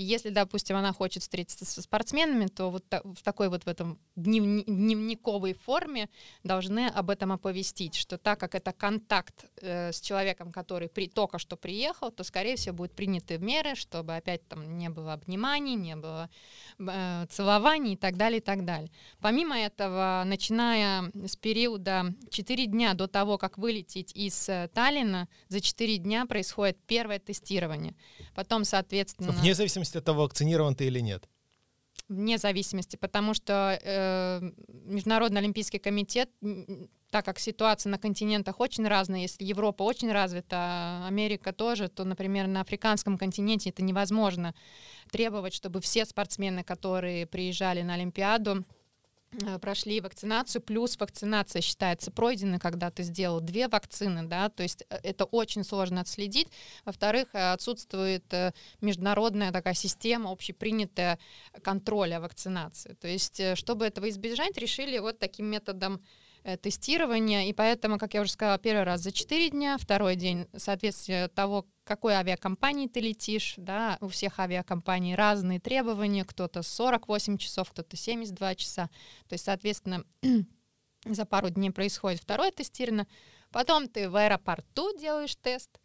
Если, 0.02 0.30
допустим, 0.30 0.76
она 0.76 0.92
хочет 0.92 1.22
встретиться 1.22 1.64
со 1.64 1.82
спортсменами, 1.82 2.46
то 2.46 2.70
вот 2.70 2.84
в 2.90 3.22
такой 3.22 3.50
вот 3.50 3.64
в 3.64 3.68
этом 3.68 3.98
дневни- 4.16 4.64
дневниковой 4.64 5.52
форме 5.52 6.08
должны 6.42 6.86
об 6.88 7.10
этом 7.10 7.32
оповестить, 7.32 7.94
что 7.96 8.16
так 8.16 8.40
как 8.40 8.54
это 8.54 8.72
контакт 8.72 9.44
э, 9.60 9.92
с 9.92 10.00
человеком, 10.00 10.52
который 10.52 10.88
при, 10.88 11.06
только 11.08 11.38
что 11.38 11.56
приехал, 11.56 12.10
то, 12.10 12.24
скорее 12.24 12.56
всего, 12.56 12.76
будут 12.76 12.94
приняты 12.94 13.36
меры, 13.38 13.74
чтобы 13.74 14.16
опять 14.16 14.46
там 14.48 14.78
не 14.78 14.88
было 14.88 15.12
обниманий, 15.12 15.74
не 15.74 15.96
было 15.96 16.30
э, 16.78 17.26
целований 17.30 17.92
и 17.92 17.96
так 17.96 18.16
далее, 18.16 18.38
и 18.38 18.42
так 18.42 18.64
далее. 18.64 18.90
Помимо 19.20 19.58
этого, 19.58 20.22
начиная 20.24 21.10
с 21.14 21.36
периода 21.36 22.14
4 22.30 22.66
дня 22.66 22.94
до 22.94 23.06
того, 23.06 23.36
как 23.36 23.58
вылететь 23.58 24.12
из 24.14 24.48
э, 24.48 24.70
Таллина, 24.72 25.28
за 25.48 25.60
4 25.60 25.98
дня 25.98 26.24
происходит 26.24 26.78
первое 26.86 27.18
тестирование. 27.18 27.94
Потом, 28.34 28.64
соответственно... 28.64 29.32
Вне 29.32 29.54
зависимости 29.54 29.89
от 29.96 30.04
того, 30.04 30.22
вакцинирован 30.22 30.74
ты 30.74 30.86
или 30.86 31.00
нет. 31.00 31.28
Вне 32.08 32.38
зависимости, 32.38 32.96
потому 32.96 33.34
что 33.34 33.78
э, 33.80 34.40
Международный 34.68 35.40
Олимпийский 35.40 35.78
комитет, 35.78 36.28
так 37.10 37.24
как 37.24 37.38
ситуация 37.38 37.90
на 37.90 37.98
континентах 37.98 38.60
очень 38.60 38.86
разная, 38.86 39.20
если 39.20 39.44
Европа 39.44 39.82
очень 39.82 40.10
развита, 40.10 40.56
а 40.56 41.06
Америка 41.06 41.52
тоже, 41.52 41.88
то, 41.88 42.04
например, 42.04 42.46
на 42.46 42.60
африканском 42.62 43.18
континенте 43.18 43.70
это 43.70 43.82
невозможно 43.82 44.54
требовать, 45.10 45.54
чтобы 45.54 45.80
все 45.80 46.04
спортсмены, 46.04 46.64
которые 46.64 47.26
приезжали 47.26 47.82
на 47.82 47.94
Олимпиаду, 47.94 48.64
прошли 49.60 50.00
вакцинацию, 50.00 50.60
плюс 50.62 50.98
вакцинация 50.98 51.62
считается 51.62 52.10
пройденной, 52.10 52.58
когда 52.58 52.90
ты 52.90 53.02
сделал 53.02 53.40
две 53.40 53.68
вакцины, 53.68 54.24
да, 54.24 54.48
то 54.48 54.62
есть 54.62 54.84
э, 54.90 54.98
это 55.02 55.24
очень 55.24 55.64
сложно 55.64 56.00
отследить. 56.00 56.48
Во-вторых, 56.84 57.28
э, 57.32 57.52
отсутствует 57.52 58.24
э, 58.32 58.52
международная 58.80 59.52
такая 59.52 59.74
система 59.74 60.32
общепринятая 60.32 61.18
контроля 61.62 62.20
вакцинации. 62.20 62.94
То 62.94 63.08
есть, 63.08 63.38
э, 63.40 63.54
чтобы 63.54 63.86
этого 63.86 64.08
избежать, 64.08 64.58
решили 64.58 64.98
вот 64.98 65.18
таким 65.18 65.46
методом 65.46 65.96
э, 65.96 66.29
тестирования, 66.62 67.44
и 67.44 67.52
поэтому, 67.52 67.98
как 67.98 68.14
я 68.14 68.22
уже 68.22 68.30
сказала, 68.30 68.58
первый 68.58 68.84
раз 68.84 69.00
за 69.00 69.12
4 69.12 69.50
дня, 69.50 69.76
второй 69.78 70.16
день, 70.16 70.46
соответствие 70.56 71.28
того, 71.28 71.66
какой 71.84 72.14
авиакомпании 72.14 72.86
ты 72.86 73.00
летишь, 73.00 73.54
да, 73.56 73.98
у 74.00 74.08
всех 74.08 74.38
авиакомпаний 74.38 75.14
разные 75.14 75.60
требования, 75.60 76.24
кто-то 76.24 76.62
48 76.62 77.36
часов, 77.36 77.70
кто-то 77.70 77.96
72 77.96 78.54
часа, 78.54 78.90
то 79.28 79.34
есть, 79.34 79.44
соответственно, 79.44 80.04
за 81.04 81.26
пару 81.26 81.50
дней 81.50 81.70
происходит 81.70 82.20
второе 82.20 82.50
тестирование, 82.52 83.06
потом 83.50 83.88
ты 83.88 84.08
в 84.08 84.16
аэропорту 84.16 84.96
делаешь 84.98 85.36
тест, 85.36 85.80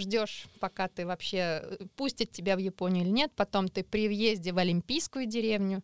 ждешь, 0.00 0.46
пока 0.58 0.88
ты 0.88 1.06
вообще 1.06 1.62
э, 1.62 1.86
пустят 1.96 2.30
тебя 2.32 2.56
в 2.56 2.58
Японию 2.58 3.04
или 3.04 3.10
нет, 3.10 3.32
потом 3.36 3.68
ты 3.68 3.84
при 3.84 4.08
въезде 4.08 4.52
в 4.52 4.58
Олимпийскую 4.58 5.26
деревню, 5.26 5.82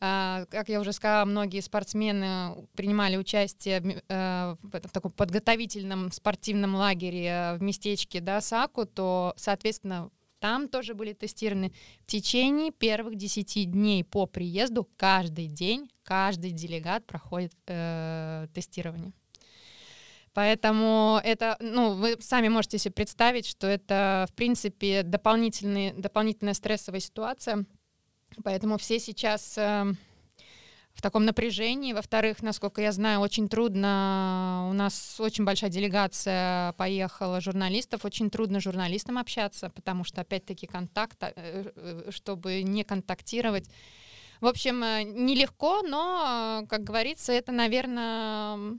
а, 0.00 0.44
как 0.50 0.68
я 0.68 0.80
уже 0.80 0.92
сказала, 0.92 1.24
многие 1.24 1.60
спортсмены 1.60 2.68
принимали 2.74 3.16
участие 3.16 3.80
в, 3.80 4.02
э, 4.08 4.80
таком 4.92 5.10
подготовительном 5.12 6.12
спортивном 6.12 6.74
лагере 6.74 7.26
э, 7.26 7.56
в 7.56 7.62
местечке 7.62 8.20
да, 8.20 8.40
Саку, 8.40 8.86
то, 8.86 9.34
соответственно, 9.36 10.10
там 10.38 10.68
тоже 10.68 10.94
были 10.94 11.14
тестированы. 11.14 11.72
В 12.02 12.06
течение 12.06 12.70
первых 12.70 13.16
10 13.16 13.70
дней 13.70 14.04
по 14.04 14.26
приезду 14.26 14.88
каждый 14.96 15.46
день 15.46 15.90
каждый 16.04 16.52
делегат 16.52 17.04
проходит 17.06 17.52
э, 17.66 18.46
тестирование. 18.54 19.12
Поэтому 20.38 21.20
это, 21.24 21.56
ну, 21.58 21.94
вы 21.94 22.16
сами 22.20 22.46
можете 22.46 22.78
себе 22.78 22.92
представить, 22.92 23.44
что 23.44 23.66
это, 23.66 24.24
в 24.30 24.34
принципе, 24.36 25.02
дополнительный, 25.02 25.92
дополнительная 25.94 26.54
стрессовая 26.54 27.00
ситуация. 27.00 27.64
Поэтому 28.44 28.78
все 28.78 29.00
сейчас 29.00 29.58
э, 29.58 29.92
в 30.94 31.02
таком 31.02 31.24
напряжении. 31.24 31.92
Во-вторых, 31.92 32.40
насколько 32.40 32.80
я 32.80 32.92
знаю, 32.92 33.18
очень 33.18 33.48
трудно. 33.48 34.68
У 34.70 34.74
нас 34.74 35.16
очень 35.18 35.44
большая 35.44 35.70
делегация 35.70 36.72
поехала 36.74 37.40
журналистов. 37.40 38.04
Очень 38.04 38.30
трудно 38.30 38.60
журналистам 38.60 39.18
общаться, 39.18 39.70
потому 39.70 40.04
что, 40.04 40.20
опять-таки, 40.20 40.68
контакт, 40.68 41.20
э, 41.20 41.32
э, 41.34 42.10
чтобы 42.10 42.62
не 42.62 42.84
контактировать. 42.84 43.68
В 44.40 44.46
общем, 44.46 44.84
э, 44.84 45.02
нелегко, 45.02 45.82
но, 45.82 46.60
э, 46.62 46.66
как 46.68 46.84
говорится, 46.84 47.32
это, 47.32 47.50
наверное, 47.50 48.78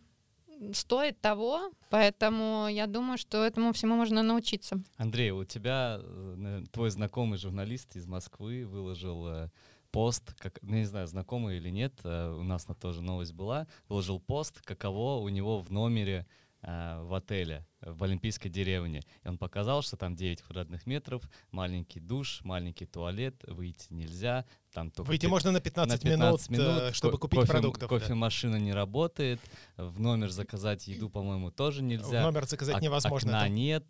стоит 0.74 1.20
того, 1.22 1.72
поэтому 1.90 2.68
я 2.70 2.88
думаю, 2.88 3.18
что 3.18 3.44
этому 3.44 3.74
всему 3.74 3.96
можно 3.96 4.24
научиться. 4.24 4.82
Андрей, 4.98 5.32
у 5.32 5.44
тебя 5.44 6.00
э, 6.02 6.64
твой 6.72 6.90
знакомый 6.92 7.38
журналист 7.38 7.96
из 7.96 8.06
Москвы 8.08 8.66
выложил 8.66 9.28
э, 9.28 9.50
пост, 9.92 10.34
как, 10.36 10.60
ну, 10.62 10.76
не 10.76 10.86
знаю, 10.86 11.08
знакомый 11.08 11.58
или 11.58 11.70
нет, 11.70 11.94
э, 12.04 12.32
у 12.32 12.44
нас 12.44 12.68
на 12.68 12.76
тоже 12.76 13.02
новость 13.02 13.34
была, 13.34 13.68
выложил 13.88 14.20
пост, 14.20 14.62
каково 14.62 15.22
у 15.22 15.30
него 15.30 15.60
в 15.60 15.72
номере 15.72 16.28
в 16.62 17.14
отеле 17.16 17.66
э, 17.82 17.92
в 17.92 18.04
Олимпийской 18.04 18.50
деревне. 18.50 19.02
И 19.24 19.28
он 19.28 19.38
показал, 19.38 19.82
что 19.82 19.96
там 19.98 20.16
9 20.16 20.42
квадратных 20.42 20.86
метров, 20.86 21.24
маленький 21.52 22.00
душ, 22.02 22.42
маленький 22.44 22.86
туалет, 22.86 23.36
выйти 23.48 23.94
нельзя. 23.94 24.46
Там 24.74 24.92
только 24.92 25.08
Выйти 25.08 25.22
пи- 25.26 25.30
можно 25.30 25.52
на 25.52 25.62
15, 25.62 26.04
на 26.04 26.10
15 26.10 26.50
минут, 26.50 26.68
э, 26.82 26.92
чтобы 26.94 27.14
ко- 27.14 27.22
купить 27.22 27.40
кофе- 27.40 27.52
продуктов. 27.52 27.90
да. 27.90 28.00
Кофемашина 28.00 28.58
не 28.58 28.74
работает, 28.74 29.40
в 29.78 30.00
номер 30.02 30.30
заказать 30.32 30.88
еду, 30.88 31.10
по-моему, 31.10 31.50
тоже 31.52 31.80
В 31.80 31.84
нельзя. 31.86 32.24
номер 32.24 32.46
заказать 32.46 32.76
Ок- 32.76 32.82
невозможно. 32.82 33.30
Окна 33.32 33.44
Там- 33.46 33.56
нет, 33.56 33.86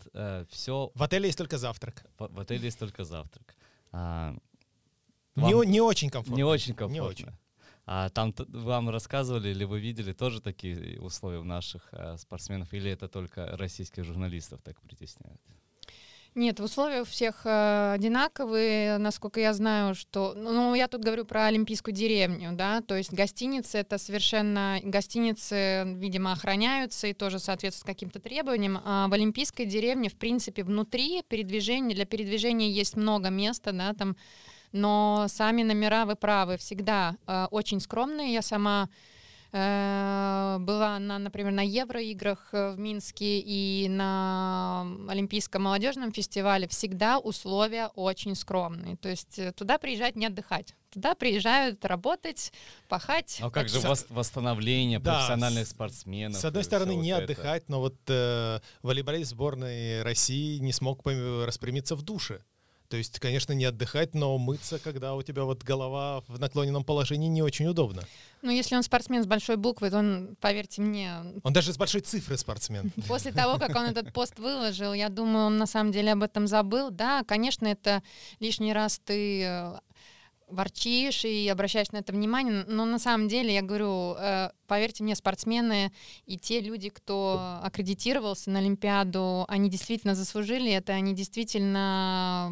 все, 0.49 0.91
В 0.93 1.01
отеле 1.03 1.25
есть 1.27 1.37
только 1.37 1.57
завтрак. 1.57 2.05
в, 2.19 2.27
в 2.33 2.39
отеле 2.39 2.65
есть 2.65 2.77
только 2.79 3.03
завтрак. 3.03 3.55
А, 3.91 4.35
Не, 5.35 5.43
вам 5.43 5.55
о- 5.55 5.63
не 5.63 5.81
очень 5.81 6.09
комфортно. 6.09 6.35
не 6.35 6.43
очень 6.43 6.73
комфортно. 6.75 7.07
очень. 7.09 7.27
А 7.91 8.09
там 8.09 8.31
вам 8.49 8.91
рассказывали 8.91 9.49
или 9.49 9.63
вы 9.63 9.79
видели 9.79 10.13
тоже 10.13 10.41
такие 10.41 11.01
условия 11.01 11.39
у 11.39 11.43
наших 11.43 11.89
а, 11.91 12.17
спортсменов, 12.17 12.71
или 12.71 12.91
это 12.91 13.07
только 13.07 13.57
российских 13.57 14.03
журналистов 14.03 14.61
так 14.61 14.79
притесняют? 14.79 15.41
Нет, 16.35 16.59
в 16.59 16.63
условиях 16.63 17.07
всех 17.07 17.47
э, 17.47 17.93
одинаковые, 17.93 18.99
насколько 18.99 19.39
я 19.39 19.55
знаю, 19.55 19.95
что... 19.95 20.35
Ну, 20.35 20.75
я 20.75 20.87
тут 20.87 21.03
говорю 21.03 21.25
про 21.25 21.47
Олимпийскую 21.47 21.95
деревню, 21.95 22.51
да, 22.53 22.81
то 22.81 22.95
есть 22.95 23.11
гостиницы— 23.11 23.77
это 23.79 23.97
совершенно... 23.97 24.79
Гостиницы, 24.83 25.85
видимо, 25.97 26.33
охраняются 26.33 27.07
и 27.07 27.13
тоже 27.13 27.39
соответствуют 27.39 27.87
каким-то 27.87 28.19
требованиям. 28.19 28.79
А 28.85 29.07
в 29.07 29.13
Олимпийской 29.13 29.65
деревне, 29.65 30.09
в 30.09 30.15
принципе, 30.15 30.63
внутри 30.63 31.23
передвижения, 31.27 31.95
для 31.95 32.05
передвижения 32.05 32.69
есть 32.69 32.95
много 32.95 33.29
места, 33.31 33.71
да, 33.71 33.95
там, 33.95 34.15
но 34.71 35.25
сами 35.29 35.63
номера, 35.63 36.05
вы 36.05 36.15
правы, 36.15 36.57
всегда 36.57 37.15
э, 37.27 37.47
очень 37.51 37.79
скромные. 37.79 38.33
Я 38.33 38.41
сама 38.41 38.89
э, 39.51 40.57
была, 40.59 40.99
на, 40.99 41.19
например, 41.19 41.51
на 41.51 41.65
Евроиграх 41.65 42.49
э, 42.53 42.73
в 42.73 42.79
Минске 42.79 43.39
и 43.39 43.87
на 43.89 44.85
Олимпийском 45.07 45.63
молодежном 45.63 46.11
фестивале. 46.11 46.67
Всегда 46.67 47.19
условия 47.19 47.87
очень 47.95 48.35
скромные. 48.35 48.95
То 48.97 49.09
есть 49.09 49.39
э, 49.39 49.51
туда 49.53 49.77
приезжать 49.77 50.15
не 50.15 50.27
отдыхать. 50.27 50.75
Туда 50.91 51.13
приезжают 51.13 51.85
работать, 51.85 52.51
пахать. 52.87 53.39
А 53.41 53.51
как 53.51 53.69
же 53.69 53.79
вос- 53.79 54.07
восстановление 54.09 54.99
Да, 54.99 55.13
профессиональных 55.17 55.67
спортсменов? 55.67 56.39
С 56.39 56.45
одной 56.45 56.63
стороны, 56.63 56.95
не 56.95 57.13
вот 57.13 57.23
это? 57.23 57.33
отдыхать, 57.33 57.69
но 57.69 57.79
вот 57.79 57.95
э, 58.07 58.59
волейболист 58.81 59.31
сборной 59.31 60.01
России 60.03 60.57
не 60.59 60.73
смог 60.73 61.01
распрямиться 61.05 61.95
в 61.95 62.01
душе. 62.01 62.41
То 62.89 62.97
есть, 62.97 63.19
конечно, 63.19 63.53
не 63.53 63.65
отдыхать, 63.65 64.15
но 64.15 64.35
мыться, 64.39 64.79
когда 64.79 65.13
у 65.13 65.21
тебя 65.21 65.43
вот 65.43 65.63
голова 65.63 66.23
в 66.27 66.39
наклоненном 66.39 66.83
положении, 66.83 67.27
не 67.27 67.43
очень 67.43 67.67
удобно. 67.67 68.03
Ну, 68.41 68.49
если 68.49 68.75
он 68.75 68.81
спортсмен 68.81 69.23
с 69.23 69.27
большой 69.27 69.57
буквы, 69.57 69.91
то 69.91 69.99
он, 69.99 70.35
поверьте 70.41 70.81
мне, 70.81 71.13
Он 71.43 71.53
даже 71.53 71.71
с 71.71 71.77
большой 71.77 72.01
цифры 72.01 72.35
спортсмен. 72.35 72.91
После 73.07 73.31
того, 73.31 73.59
как 73.59 73.75
он 73.75 73.85
этот 73.85 74.11
пост 74.11 74.39
выложил, 74.39 74.93
я 74.93 75.09
думаю, 75.09 75.45
он 75.45 75.57
на 75.57 75.67
самом 75.67 75.91
деле 75.91 76.13
об 76.13 76.23
этом 76.23 76.47
забыл. 76.47 76.89
Да, 76.89 77.23
конечно, 77.23 77.67
это 77.67 78.01
лишний 78.39 78.73
раз 78.73 78.99
ты 79.05 79.43
э, 79.43 79.79
ворчишь 80.49 81.25
и 81.25 81.47
обращаешь 81.47 81.91
на 81.91 81.97
это 81.97 82.13
внимание, 82.13 82.65
но 82.67 82.85
на 82.85 82.99
самом 82.99 83.27
деле, 83.27 83.53
я 83.53 83.61
говорю, 83.61 84.15
э, 84.15 84.51
поверьте 84.67 85.03
мне, 85.03 85.15
спортсмены 85.15 85.91
и 86.25 86.37
те 86.37 86.61
люди, 86.61 86.89
кто 86.89 87.59
аккредитировался 87.63 88.49
на 88.49 88.59
Олимпиаду, 88.59 89.45
они 89.47 89.69
действительно 89.69 90.15
заслужили 90.15 90.71
это, 90.71 90.93
они 90.93 91.13
действительно 91.13 92.51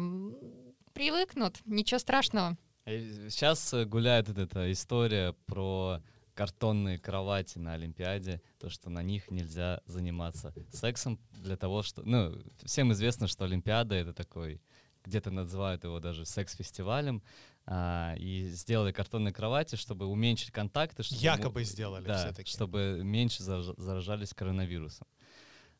привыкнут, 0.92 1.58
ничего 1.64 1.98
страшного. 1.98 2.56
Сейчас 2.86 3.74
э, 3.74 3.84
гуляет 3.84 4.28
вот 4.28 4.38
эта 4.38 4.72
история 4.72 5.34
про 5.46 6.00
картонные 6.38 6.98
кровати 6.98 7.58
на 7.58 7.74
Олимпиаде, 7.74 8.40
то, 8.60 8.70
что 8.70 8.90
на 8.90 9.02
них 9.02 9.30
нельзя 9.30 9.80
заниматься 9.86 10.54
сексом 10.72 11.18
для 11.32 11.56
того, 11.56 11.82
что... 11.82 12.02
Ну, 12.04 12.40
всем 12.64 12.92
известно, 12.92 13.26
что 13.26 13.44
Олимпиада— 13.44 13.94
это 13.96 14.12
такой 14.12 14.62
где-то 15.08 15.30
называют 15.30 15.84
его 15.84 15.98
даже 16.00 16.24
секс-фестивалем, 16.24 17.22
а, 17.66 18.14
и 18.16 18.48
сделали 18.48 18.92
картонные 18.92 19.32
кровати, 19.32 19.76
чтобы 19.76 20.06
уменьшить 20.06 20.52
контакты. 20.52 21.02
Чтобы, 21.02 21.20
Якобы 21.20 21.64
сделали 21.64 22.04
да, 22.04 22.18
все-таки. 22.18 22.50
чтобы 22.50 23.00
меньше 23.02 23.42
заражались 23.42 24.32
коронавирусом. 24.32 25.06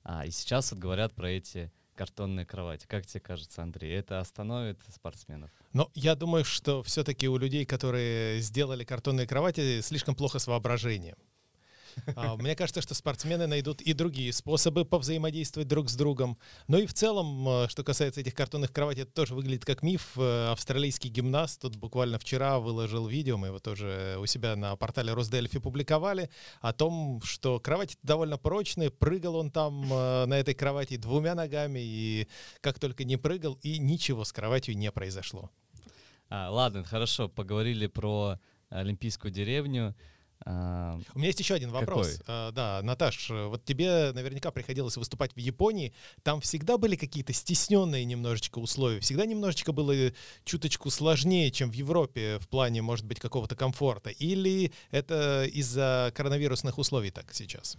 А, 0.02 0.26
и 0.26 0.30
сейчас 0.30 0.72
вот 0.72 0.80
говорят 0.80 1.14
про 1.14 1.30
эти 1.30 1.72
картонные 1.94 2.46
кровати. 2.46 2.86
Как 2.86 3.06
тебе 3.06 3.20
кажется, 3.20 3.62
Андрей, 3.62 3.98
это 3.98 4.20
остановит 4.20 4.78
спортсменов? 4.94 5.50
Но 5.72 5.90
я 5.94 6.14
думаю, 6.14 6.44
что 6.44 6.82
все-таки 6.82 7.28
у 7.28 7.36
людей, 7.38 7.64
которые 7.64 8.40
сделали 8.40 8.84
картонные 8.84 9.26
кровати, 9.26 9.80
слишком 9.80 10.14
плохо 10.14 10.38
с 10.38 10.46
воображением. 10.46 11.16
А, 12.16 12.36
мне 12.36 12.54
кажется, 12.54 12.82
что 12.82 12.94
спортсмены 12.94 13.46
найдут 13.46 13.80
и 13.80 13.92
другие 13.92 14.32
способы 14.32 14.84
повзаимодействовать 14.84 15.68
друг 15.68 15.90
с 15.90 15.94
другом. 15.94 16.38
Ну 16.66 16.78
и 16.78 16.86
в 16.86 16.94
целом, 16.94 17.48
э, 17.48 17.68
что 17.68 17.84
касается 17.84 18.20
этих 18.20 18.34
картонных 18.34 18.72
кроватей, 18.72 19.02
это 19.02 19.12
тоже 19.12 19.34
выглядит 19.34 19.64
как 19.64 19.82
миф. 19.82 20.12
Э, 20.16 20.50
австралийский 20.52 21.08
гимнаст 21.08 21.60
тут 21.60 21.76
буквально 21.76 22.18
вчера 22.18 22.58
выложил 22.58 23.06
видео, 23.06 23.36
мы 23.36 23.48
его 23.48 23.58
тоже 23.58 24.16
у 24.18 24.26
себя 24.26 24.56
на 24.56 24.76
портале 24.76 25.12
Росдельфи 25.12 25.58
публиковали, 25.58 26.30
о 26.60 26.72
том, 26.72 27.20
что 27.22 27.60
кровати 27.60 27.96
довольно 28.02 28.38
прочные, 28.38 28.90
прыгал 28.90 29.36
он 29.36 29.50
там 29.50 29.92
э, 29.92 30.26
на 30.26 30.38
этой 30.38 30.54
кровати 30.54 30.96
двумя 30.96 31.34
ногами, 31.34 31.80
и 31.80 32.28
как 32.60 32.78
только 32.78 33.04
не 33.04 33.16
прыгал, 33.16 33.58
и 33.62 33.78
ничего 33.78 34.24
с 34.24 34.32
кроватью 34.32 34.76
не 34.76 34.90
произошло. 34.90 35.50
А, 36.30 36.50
ладно, 36.50 36.84
хорошо, 36.84 37.28
поговорили 37.28 37.86
про 37.86 38.38
Олимпийскую 38.70 39.32
деревню. 39.32 39.94
А, 40.50 40.98
У 41.14 41.18
меня 41.18 41.26
есть 41.26 41.40
еще 41.40 41.54
один 41.54 41.70
вопрос. 41.70 42.08
Какой? 42.08 42.24
А, 42.26 42.52
да, 42.52 42.80
Наташ, 42.82 43.28
вот 43.28 43.66
тебе 43.66 44.12
наверняка 44.12 44.50
приходилось 44.50 44.96
выступать 44.96 45.34
в 45.34 45.38
Японии. 45.38 45.92
Там 46.22 46.40
всегда 46.40 46.78
были 46.78 46.96
какие-то 46.96 47.34
стесненные 47.34 48.06
немножечко 48.06 48.58
условия. 48.58 49.00
Всегда 49.00 49.26
немножечко 49.26 49.72
было 49.72 49.94
чуточку 50.44 50.88
сложнее, 50.88 51.50
чем 51.50 51.70
в 51.70 51.74
Европе 51.74 52.38
в 52.40 52.48
плане, 52.48 52.80
может 52.80 53.04
быть, 53.04 53.20
какого-то 53.20 53.56
комфорта. 53.56 54.08
Или 54.08 54.72
это 54.90 55.44
из-за 55.52 56.12
коронавирусных 56.14 56.78
условий 56.78 57.10
так 57.10 57.34
сейчас? 57.34 57.76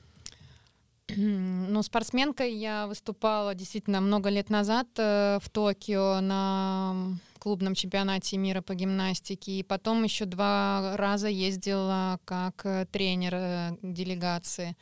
Ну, 1.22 1.84
спортсменкой 1.84 2.54
я 2.54 2.88
выступала 2.88 3.54
действительно 3.54 4.00
много 4.00 4.30
лет 4.30 4.50
назад 4.50 4.88
э, 4.98 5.40
в 5.42 5.50
Токио 5.50 6.22
на 6.22 7.18
клубном 7.40 7.76
чемпионате 7.76 8.38
мира 8.38 8.62
по 8.62 8.74
гимнастике. 8.74 9.60
И 9.60 9.64
потом 9.64 10.04
еще 10.04 10.26
два 10.26 10.96
раза 10.96 11.28
ездила 11.28 12.20
как 12.26 12.66
э, 12.66 12.86
тренер 12.92 13.34
э, 13.36 13.78
делегации. 13.82 14.78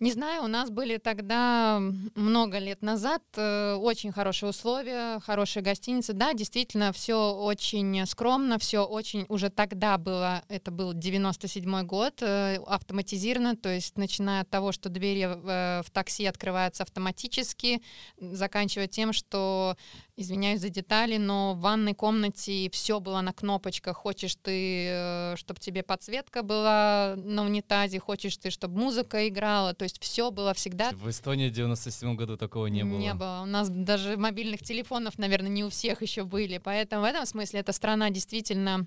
Не 0.00 0.10
знаю, 0.10 0.42
у 0.42 0.48
нас 0.48 0.70
были 0.70 0.96
тогда 0.96 1.80
много 2.16 2.58
лет 2.58 2.82
назад 2.82 3.22
э, 3.36 3.74
очень 3.74 4.10
хорошие 4.10 4.50
условия, 4.50 5.20
хорошие 5.20 5.62
гостиницы. 5.62 6.12
Да, 6.12 6.34
действительно, 6.34 6.92
все 6.92 7.32
очень 7.32 8.04
скромно, 8.06 8.58
все 8.58 8.84
очень 8.84 9.24
уже 9.28 9.50
тогда 9.50 9.96
было, 9.96 10.42
это 10.48 10.72
был 10.72 10.94
97 10.94 11.82
год, 11.84 12.22
э, 12.22 12.56
автоматизировано, 12.66 13.54
то 13.54 13.72
есть 13.72 13.96
начиная 13.96 14.40
от 14.40 14.50
того, 14.50 14.72
что 14.72 14.88
двери 14.88 15.28
э, 15.28 15.82
в 15.84 15.90
такси 15.92 16.26
открываются 16.26 16.82
автоматически, 16.82 17.80
заканчивая 18.18 18.88
тем, 18.88 19.12
что 19.12 19.76
извиняюсь 20.16 20.60
за 20.60 20.68
детали, 20.68 21.16
но 21.16 21.54
в 21.54 21.60
ванной 21.60 21.94
комнате 21.94 22.70
все 22.70 23.00
было 23.00 23.20
на 23.20 23.32
кнопочках. 23.32 23.96
Хочешь 23.96 24.36
ты, 24.36 24.86
э, 24.88 25.36
чтобы 25.36 25.60
тебе 25.60 25.82
подсветка 25.82 26.42
была 26.42 27.14
на 27.16 27.44
унитазе, 27.44 27.98
хочешь 27.98 28.36
ты, 28.36 28.50
чтобы 28.50 28.78
музыка 28.78 29.26
играла. 29.28 29.74
То 29.74 29.82
есть 29.82 30.00
все 30.00 30.30
было 30.30 30.54
всегда. 30.54 30.92
В 30.92 31.10
Эстонии 31.10 31.48
в 31.48 31.52
97 31.52 32.14
году 32.16 32.36
такого 32.36 32.66
не 32.66 32.84
было. 32.84 32.98
Не 32.98 33.14
было. 33.14 33.40
У 33.42 33.46
нас 33.46 33.68
даже 33.68 34.16
мобильных 34.16 34.62
телефонов, 34.62 35.18
наверное, 35.18 35.50
не 35.50 35.64
у 35.64 35.70
всех 35.70 36.02
еще 36.02 36.24
были. 36.24 36.58
Поэтому 36.58 37.02
в 37.02 37.06
этом 37.06 37.26
смысле 37.26 37.60
эта 37.60 37.72
страна 37.72 38.10
действительно 38.10 38.86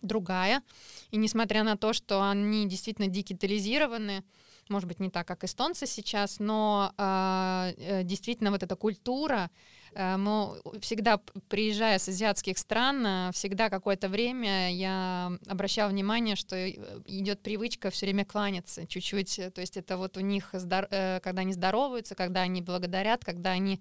другая. 0.00 0.62
И 1.10 1.16
несмотря 1.16 1.64
на 1.64 1.76
то, 1.76 1.92
что 1.92 2.28
они 2.28 2.68
действительно 2.68 3.08
дигитализированы, 3.08 4.24
может 4.68 4.88
быть, 4.88 5.00
не 5.00 5.10
так, 5.10 5.26
как 5.26 5.44
эстонцы 5.44 5.86
сейчас, 5.86 6.38
но 6.38 6.92
а, 6.96 7.72
э, 7.76 8.04
действительно 8.04 8.50
вот 8.50 8.62
эта 8.62 8.76
культура, 8.76 9.50
мы 9.94 10.60
всегда, 10.80 11.20
приезжая 11.48 11.98
с 11.98 12.08
азиатских 12.08 12.58
стран, 12.58 13.06
э, 13.06 13.30
всегда 13.32 13.68
какое-то 13.68 14.08
время 14.08 14.72
я 14.72 15.32
обращала 15.46 15.90
внимание, 15.90 16.36
что 16.36 16.56
э, 16.56 16.72
идет 17.06 17.42
привычка 17.42 17.90
все 17.90 18.06
время 18.06 18.24
кланяться 18.24 18.86
чуть-чуть. 18.86 19.40
То 19.54 19.60
есть 19.60 19.76
это 19.76 19.96
вот 19.96 20.16
у 20.16 20.20
них, 20.20 20.50
когда 20.52 21.40
они 21.40 21.52
здороваются, 21.52 22.14
когда 22.14 22.42
они 22.42 22.62
благодарят, 22.62 23.24
когда 23.24 23.50
они 23.50 23.80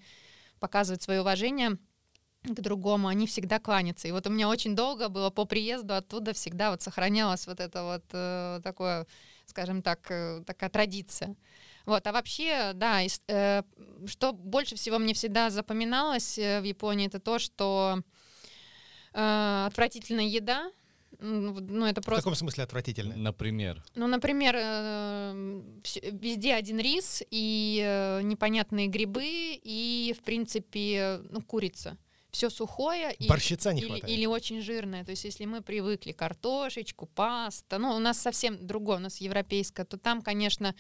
показывают 0.60 1.02
свое 1.02 1.21
уважение 1.21 1.78
к 2.43 2.60
другому, 2.60 3.08
они 3.08 3.28
всегда 3.28 3.60
кланятся. 3.60 4.08
И 4.08 4.12
вот 4.12 4.26
у 4.28 4.30
меня 4.30 4.50
очень 4.50 4.76
долго 4.76 5.10
было 5.10 5.30
по 5.30 5.45
приезду 5.45 5.93
оттуда 5.93 6.34
всегда 6.34 6.71
вот 6.71 6.82
сохранялась 6.82 7.45
вот 7.47 7.60
это 7.60 7.84
вот 7.84 8.04
э, 8.13 8.62
такое, 8.63 9.06
скажем 9.45 9.82
так, 9.82 9.99
э, 10.10 10.43
такая 10.45 10.69
традиция. 10.69 11.36
Вот, 11.86 12.06
а 12.06 12.12
вообще, 12.12 12.71
да, 12.73 13.01
э, 13.04 13.63
что 14.06 14.34
больше 14.34 14.75
всего 14.75 14.99
мне 14.99 15.13
всегда 15.13 15.49
запоминалось 15.49 16.38
э, 16.38 16.62
в 16.62 16.63
Японии, 16.63 17.08
это 17.08 17.19
то, 17.19 17.39
что 17.39 18.01
э, 19.13 19.65
отвратительная 19.67 20.25
еда, 20.25 20.71
ну, 21.19 21.86
это 21.86 22.01
просто... 22.01 22.21
В 22.21 22.23
каком 22.23 22.36
смысле 22.36 22.63
отвратительно? 22.63 23.15
Например? 23.15 23.84
Ну, 23.95 24.08
например, 24.08 24.56
э, 24.58 25.62
везде 26.12 26.56
один 26.56 26.80
рис 26.80 27.21
и 27.30 27.82
э, 27.84 28.21
непонятные 28.23 28.88
грибы 28.88 29.60
и, 29.63 30.15
в 30.17 30.23
принципе, 30.23 31.21
ну, 31.30 31.41
курица 31.41 31.97
все 32.32 32.50
сухое 32.50 33.13
и, 33.13 33.28
Борщица 33.28 33.74
не 33.74 33.82
или, 33.82 33.88
хватает. 33.88 34.10
или 34.10 34.26
очень 34.26 34.62
жирное. 34.62 35.04
То 35.04 35.12
есть 35.12 35.26
если 35.26 35.46
мы 35.46 35.62
привыкли 35.62 36.13
картошечку, 36.13 37.06
паста, 37.06 37.78
ну 37.78 37.91
у 37.96 38.00
нас 38.00 38.20
совсем 38.20 38.65
другое, 38.65 38.98
у 38.98 39.02
нас 39.02 39.17
европейское, 39.17 39.86
то 39.86 39.98
там, 39.98 40.22
конечно, 40.22 40.74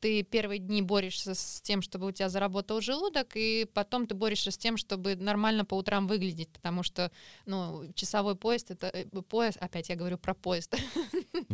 ты 0.00 0.22
первые 0.22 0.58
дни 0.58 0.82
борешься 0.82 1.34
с 1.34 1.60
тем, 1.62 1.82
чтобы 1.82 2.06
у 2.06 2.12
тебя 2.12 2.28
заработал 2.28 2.80
желудок, 2.80 3.32
и 3.34 3.66
потом 3.72 4.06
ты 4.06 4.14
борешься 4.14 4.50
с 4.50 4.58
тем, 4.58 4.76
чтобы 4.76 5.16
нормально 5.16 5.64
по 5.64 5.74
утрам 5.74 6.06
выглядеть, 6.06 6.48
потому 6.50 6.82
что, 6.82 7.10
ну, 7.44 7.84
часовой 7.94 8.36
поезд, 8.36 8.70
это 8.70 8.88
э, 8.88 9.06
поезд, 9.28 9.58
опять 9.60 9.88
я 9.88 9.96
говорю 9.96 10.18
про 10.18 10.34
поезд. 10.34 10.74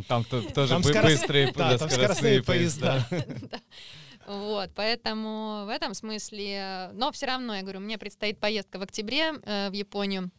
Там 0.07 0.23
тоже 0.25 0.79
быстрые, 0.79 1.51
скоростные 1.51 2.43
поезда. 2.43 3.07
Вот, 4.27 4.71
поэтому 4.75 5.65
в 5.65 5.69
этом 5.69 5.93
смысле, 5.93 6.89
но 6.93 7.11
все 7.11 7.25
равно, 7.25 7.55
я 7.55 7.61
говорю, 7.61 7.79
мне 7.79 7.97
предстоит 7.97 8.39
поездка 8.39 8.79
в 8.79 8.81
октябре 8.81 9.33
э, 9.43 9.69
в 9.69 9.73
Японию, 9.73 10.31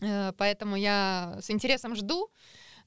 э, 0.00 0.32
поэтому 0.38 0.76
я 0.76 1.38
с 1.40 1.50
интересом 1.50 1.94
жду, 1.94 2.30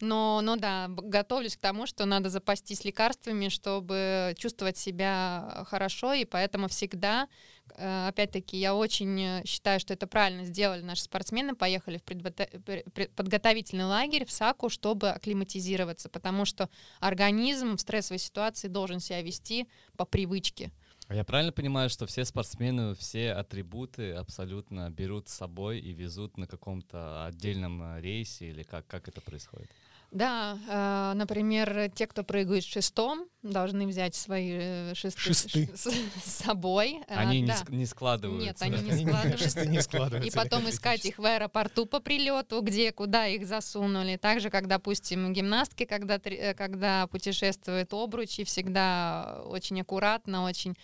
но, 0.02 0.42
но 0.42 0.56
да, 0.56 0.88
готовлюсь 0.90 1.56
к 1.56 1.60
тому, 1.60 1.86
что 1.86 2.06
надо 2.06 2.30
запастись 2.30 2.84
лекарствами, 2.84 3.50
чтобы 3.50 4.34
чувствовать 4.38 4.78
себя 4.78 5.66
хорошо, 5.68 6.14
и 6.14 6.26
поэтому 6.26 6.68
всегда, 6.68 7.28
э, 7.76 8.08
опять-таки, 8.08 8.58
я 8.58 8.76
очень 8.76 9.22
э, 9.22 9.44
считаю, 9.46 9.80
что 9.80 9.94
это 9.94 10.08
правильно 10.08 10.46
сделали 10.46 10.82
наши 10.82 11.04
спортсмены, 11.04 11.56
поехали 11.56 11.98
в 11.98 13.10
подготовительный 13.16 13.86
лагерь 13.86 14.26
в 14.26 14.32
САКу, 14.32 14.70
чтобы 14.70 15.10
акклиматизироваться, 15.10 16.10
потому 16.10 16.46
что 16.46 16.70
организм 17.00 17.78
в 17.78 17.82
стрессовой 17.82 18.20
ситуации 18.20 18.68
должен 18.68 19.00
себя 19.00 19.22
вести 19.22 19.68
по 19.98 20.06
привычке. 20.06 20.72
А 21.08 21.14
я 21.14 21.24
правильно 21.24 21.52
понимаю, 21.52 21.90
что 21.90 22.08
все 22.08 22.26
спортсмены, 22.26 22.96
все 22.96 23.32
атрибуты 23.32 24.14
абсолютно 24.14 24.90
берут 24.90 25.30
с 25.30 25.34
собой 25.34 25.80
и 25.80 25.94
везут 25.94 26.38
на 26.38 26.48
каком-то 26.48 27.26
отдельном 27.26 27.82
э, 27.84 28.02
рейсе 28.02 28.50
или 28.50 28.64
как, 28.64 28.88
как 28.88 29.08
это 29.08 29.22
происходит? 29.22 29.70
Да, 30.15 30.58
э, 30.69 31.17
например, 31.17 31.91
те, 31.93 32.08
кто 32.08 32.23
прыгает 32.23 32.63
шестом, 32.63 33.28
должны 33.43 33.86
взять 33.86 34.15
свои 34.15 34.49
э, 34.54 34.93
шесты, 34.95 35.19
шесты. 35.19 35.69
С, 35.75 35.91
с 36.23 36.43
собой. 36.45 37.01
Э, 37.10 37.15
они 37.17 37.45
да. 37.45 37.58
не, 37.67 37.80
не 37.80 37.86
складываются. 37.86 38.47
Нет, 38.47 38.62
они 38.62 38.91
не 38.91 39.06
складываются. 39.06 39.43
Шесты 39.43 39.67
не 39.67 39.82
складываются. 39.82 40.30
И 40.30 40.41
потом 40.41 40.69
искать 40.69 41.06
их 41.06 41.17
в 41.17 41.25
аэропорту 41.25 41.86
по 41.86 41.99
прилету, 41.99 42.62
где, 42.62 42.93
куда 42.93 43.28
их 43.28 43.45
засунули. 43.45 44.15
Также, 44.15 44.49
как, 44.49 44.69
допустим, 44.69 45.34
гимнастки, 45.34 45.84
когда, 45.84 46.17
когда 46.17 47.08
путешествуют 47.08 47.93
обручи, 47.93 48.45
всегда 48.45 49.41
очень 49.45 49.82
аккуратно, 49.82 50.45
очень 50.45 50.78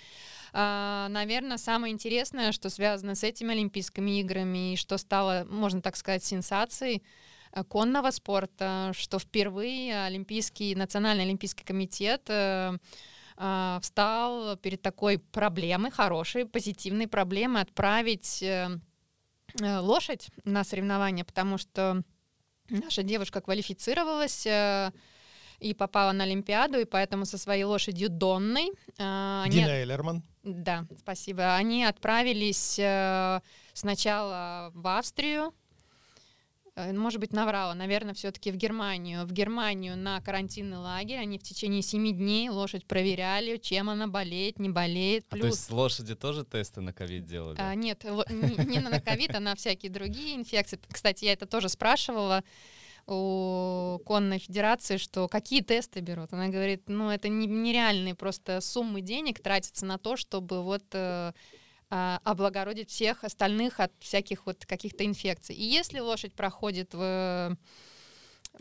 Uh, 0.54 1.08
наверное, 1.08 1.56
самое 1.56 1.94
интересное, 1.94 2.52
что 2.52 2.70
связано 2.70 3.16
с 3.16 3.24
этими 3.24 3.54
Олимпийскими 3.54 4.20
играми 4.20 4.74
и 4.74 4.76
что 4.76 4.98
стало, 4.98 5.48
можно 5.50 5.82
так 5.82 5.96
сказать, 5.96 6.26
сенсацией, 6.26 7.04
конного 7.68 8.12
спорта, 8.12 8.92
что 8.94 9.20
впервые 9.20 10.06
Олимпийский, 10.06 10.76
Национальный 10.76 11.24
Олимпийский 11.24 11.64
комитет 11.64 12.30
э, 12.30 12.78
э, 13.38 13.80
встал 13.82 14.58
перед 14.58 14.82
такой 14.82 15.20
проблемой, 15.20 15.92
хорошей, 15.92 16.46
позитивной 16.46 17.08
проблемой, 17.08 17.64
отправить 17.64 18.44
лошадь 19.60 20.30
на 20.46 20.64
соревнования, 20.64 21.26
потому 21.26 21.58
что 21.58 22.04
наша 22.70 23.04
девушка 23.04 23.42
квалифицировалась, 23.42 24.48
и 25.62 25.74
попала 25.76 26.12
на 26.12 26.24
Олимпиаду, 26.24 26.80
и 26.80 26.86
поэтому 26.86 27.26
со 27.26 27.38
своей 27.38 27.64
лошадью 27.64 28.10
Донной... 28.10 28.72
Э, 28.98 29.44
они... 29.46 29.58
Дина 29.58 29.70
Эллерман. 29.70 30.24
Да, 30.44 30.86
спасибо. 31.00 31.56
Они 31.56 31.86
отправились 31.86 32.80
э, 32.80 33.42
сначала 33.74 34.72
в 34.74 34.88
Австрию, 34.88 35.54
Э, 35.54 35.61
может 36.76 37.20
быть, 37.20 37.34
наврала, 37.34 37.74
наверное, 37.74 38.14
все-таки 38.14 38.52
в 38.52 38.56
Германию. 38.56 39.26
В 39.26 39.32
Германию 39.34 39.98
на 39.98 40.22
карантинный 40.22 40.78
лагерь. 40.78 41.18
Они 41.18 41.38
в 41.38 41.44
течение 41.44 41.82
семи 41.82 42.14
дней 42.14 42.50
лошадь 42.50 42.86
проверяли, 42.86 43.58
чем 43.58 43.90
она 43.90 44.08
болеет, 44.08 44.60
не 44.60 44.70
болеет. 44.70 45.28
Плюс... 45.28 45.42
А 45.42 45.44
то 45.44 45.48
есть 45.48 45.72
лошади 45.72 46.16
тоже 46.16 46.46
тесты 46.46 46.82
на 46.82 46.94
ковид 46.94 47.26
делали? 47.26 47.58
А, 47.60 47.76
нет, 47.76 48.04
не, 48.04 48.66
не 48.66 48.80
на 48.80 49.02
ковид, 49.02 49.36
а 49.36 49.40
на 49.40 49.56
всякие 49.56 49.92
другие 49.92 50.36
инфекции. 50.36 50.80
Кстати, 50.90 51.26
я 51.26 51.34
это 51.34 51.46
тоже 51.46 51.68
спрашивала 51.68 52.44
у 53.08 54.00
конной 54.06 54.40
федерации, 54.40 54.98
что 54.98 55.28
какие 55.28 55.62
тесты 55.62 56.00
берут. 56.00 56.32
Она 56.34 56.48
говорит, 56.48 56.84
ну 56.88 57.10
это 57.10 57.28
нереальные 57.28 58.16
просто 58.16 58.62
суммы 58.62 59.02
денег 59.02 59.42
тратятся 59.42 59.86
на 59.86 59.98
то, 59.98 60.16
чтобы 60.16 60.64
вот 60.64 60.84
э, 60.94 61.34
облагородить 61.92 62.90
всех 62.90 63.24
остальных 63.24 63.80
от 63.80 63.92
всяких 64.00 64.46
вот 64.46 64.66
каких-то 64.66 65.06
инфекций. 65.06 65.56
И 65.56 65.64
если 65.64 66.00
лошадь 66.00 66.34
проходит 66.34 66.94
в 66.94 67.58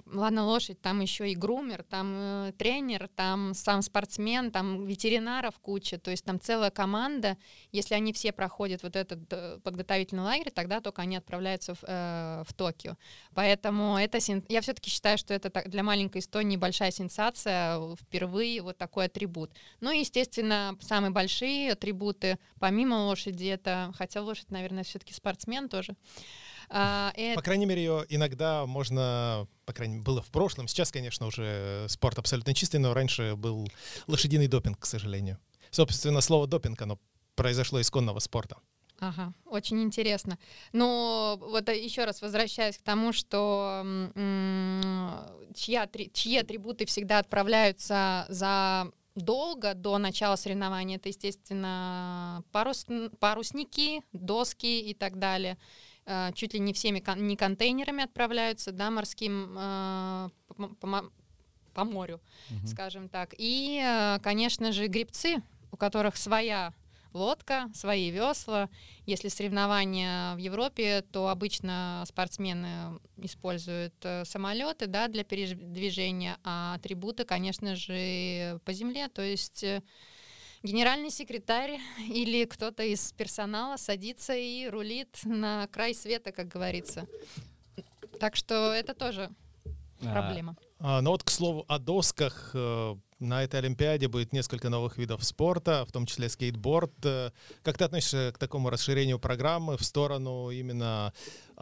ладно, 0.06 0.44
лошадь, 0.44 0.80
там 0.80 1.00
еще 1.00 1.30
и 1.30 1.34
грумер, 1.34 1.82
там 1.82 2.14
э, 2.14 2.52
тренер, 2.58 3.08
там 3.14 3.54
сам 3.54 3.82
спортсмен, 3.82 4.50
там 4.50 4.86
ветеринаров 4.86 5.58
куча, 5.58 5.98
то 5.98 6.10
есть 6.10 6.24
там 6.24 6.40
целая 6.40 6.70
команда. 6.70 7.36
Если 7.72 7.94
они 7.94 8.12
все 8.12 8.32
проходят 8.32 8.82
вот 8.82 8.96
этот 8.96 9.20
э, 9.30 9.58
подготовительный 9.62 10.22
лагерь, 10.22 10.50
тогда 10.50 10.80
только 10.80 11.02
они 11.02 11.16
отправляются 11.16 11.74
в, 11.74 11.82
э, 11.82 12.44
в 12.46 12.52
Токио. 12.54 12.96
Поэтому 13.34 13.96
это 13.98 14.20
сен... 14.20 14.44
я 14.48 14.60
все-таки 14.60 14.90
считаю, 14.90 15.18
что 15.18 15.34
это 15.34 15.50
так, 15.50 15.68
для 15.68 15.82
маленькой 15.82 16.18
Эстонии 16.18 16.56
большая 16.56 16.90
сенсация, 16.90 17.80
впервые 17.96 18.62
вот 18.62 18.78
такой 18.78 19.06
атрибут. 19.06 19.50
Ну 19.80 19.90
и, 19.90 20.00
естественно, 20.00 20.76
самые 20.80 21.10
большие 21.10 21.72
атрибуты, 21.72 22.38
помимо 22.58 22.94
лошади, 23.06 23.46
это, 23.46 23.92
хотя 23.96 24.22
лошадь, 24.22 24.50
наверное, 24.50 24.84
все-таки 24.84 25.14
спортсмен 25.14 25.68
тоже, 25.68 25.96
а, 26.70 27.12
это... 27.16 27.36
По 27.36 27.42
крайней 27.42 27.66
мере, 27.66 27.82
ее 27.82 28.06
иногда 28.08 28.64
можно, 28.64 29.46
по 29.66 29.72
крайней 29.72 29.94
мере, 29.94 30.04
было 30.04 30.22
в 30.22 30.30
прошлом. 30.30 30.68
Сейчас, 30.68 30.92
конечно, 30.92 31.26
уже 31.26 31.86
спорт 31.88 32.18
абсолютно 32.18 32.54
чистый, 32.54 32.76
но 32.76 32.94
раньше 32.94 33.34
был 33.36 33.68
лошадиный 34.06 34.46
допинг, 34.46 34.78
к 34.78 34.86
сожалению. 34.86 35.38
Собственно, 35.70 36.20
слово 36.20 36.46
допинг, 36.46 36.80
оно 36.80 36.98
произошло 37.34 37.80
из 37.80 37.90
конного 37.90 38.20
спорта. 38.20 38.56
Ага, 39.00 39.32
очень 39.46 39.82
интересно. 39.82 40.38
Но 40.72 41.38
вот 41.40 41.68
э, 41.70 41.82
еще 41.82 42.04
раз 42.04 42.20
возвращаясь 42.20 42.76
к 42.76 42.82
тому, 42.82 43.12
что 43.12 43.82
чья, 45.54 45.88
чьи 46.12 46.36
атрибуты 46.36 46.84
всегда 46.84 47.18
отправляются 47.18 48.26
за 48.28 48.92
долго 49.14 49.74
до 49.74 49.98
начала 49.98 50.36
соревнований, 50.36 50.96
это, 50.96 51.08
естественно, 51.08 52.44
парус, 52.52 52.86
парусники, 53.18 54.02
доски 54.12 54.80
и 54.80 54.94
так 54.94 55.18
далее. 55.18 55.56
Э, 56.06 56.30
чуть 56.34 56.54
ли 56.54 56.60
не 56.60 56.72
всеми 56.72 57.02
не 57.16 57.36
контейнерами 57.36 58.04
отправляются, 58.04 58.72
да, 58.72 58.90
морским 58.90 59.56
э, 59.56 60.28
по, 60.48 60.68
по, 60.80 61.10
по 61.72 61.84
морю, 61.84 62.20
угу. 62.50 62.66
скажем 62.66 63.08
так. 63.08 63.34
И, 63.38 63.80
э, 63.82 64.18
конечно 64.20 64.72
же, 64.72 64.88
грибцы, 64.88 65.42
у 65.70 65.76
которых 65.76 66.16
своя 66.16 66.72
лодка, 67.12 67.70
свои 67.74 68.10
весла. 68.10 68.68
Если 69.04 69.28
соревнования 69.28 70.34
в 70.34 70.38
Европе, 70.38 71.02
то 71.12 71.28
обычно 71.28 72.04
спортсмены 72.06 73.00
используют 73.16 73.94
самолеты 74.24 74.86
да, 74.86 75.08
для 75.08 75.24
передвижения, 75.24 76.38
а 76.44 76.74
атрибуты, 76.74 77.24
конечно 77.24 77.74
же, 77.74 78.60
по 78.64 78.72
земле. 78.72 79.08
То 79.08 79.22
есть 79.22 79.64
генеральный 80.62 81.10
секретарь 81.10 81.78
или 82.08 82.44
кто-то 82.44 82.82
из 82.82 83.12
персонала 83.12 83.76
садится 83.76 84.34
и 84.34 84.68
рулит 84.68 85.20
на 85.24 85.66
край 85.68 85.94
света, 85.94 86.32
как 86.32 86.48
говорится. 86.48 87.06
Так 88.18 88.36
что 88.36 88.72
это 88.72 88.94
тоже 88.94 89.30
а, 90.02 90.12
проблема. 90.12 90.56
А, 90.78 90.98
а, 90.98 91.00
ну 91.00 91.10
вот, 91.10 91.22
к 91.22 91.30
слову, 91.30 91.64
о 91.68 91.78
досках. 91.78 92.54
Э, 93.20 93.24
на 93.24 93.44
этой 93.44 93.60
Олимпиаде 93.60 94.08
будет 94.08 94.32
несколько 94.32 94.68
новых 94.68 94.98
видов 94.98 95.24
спорта, 95.24 95.84
в 95.86 95.92
том 95.92 96.06
числе 96.06 96.28
скейтборд. 96.28 96.92
Э, 97.04 97.30
как 97.62 97.78
ты 97.78 97.84
относишься 97.84 98.32
к 98.34 98.38
такому 98.38 98.70
расширению 98.70 99.18
программы 99.18 99.76
в 99.76 99.84
сторону 99.84 100.50
именно 100.50 101.12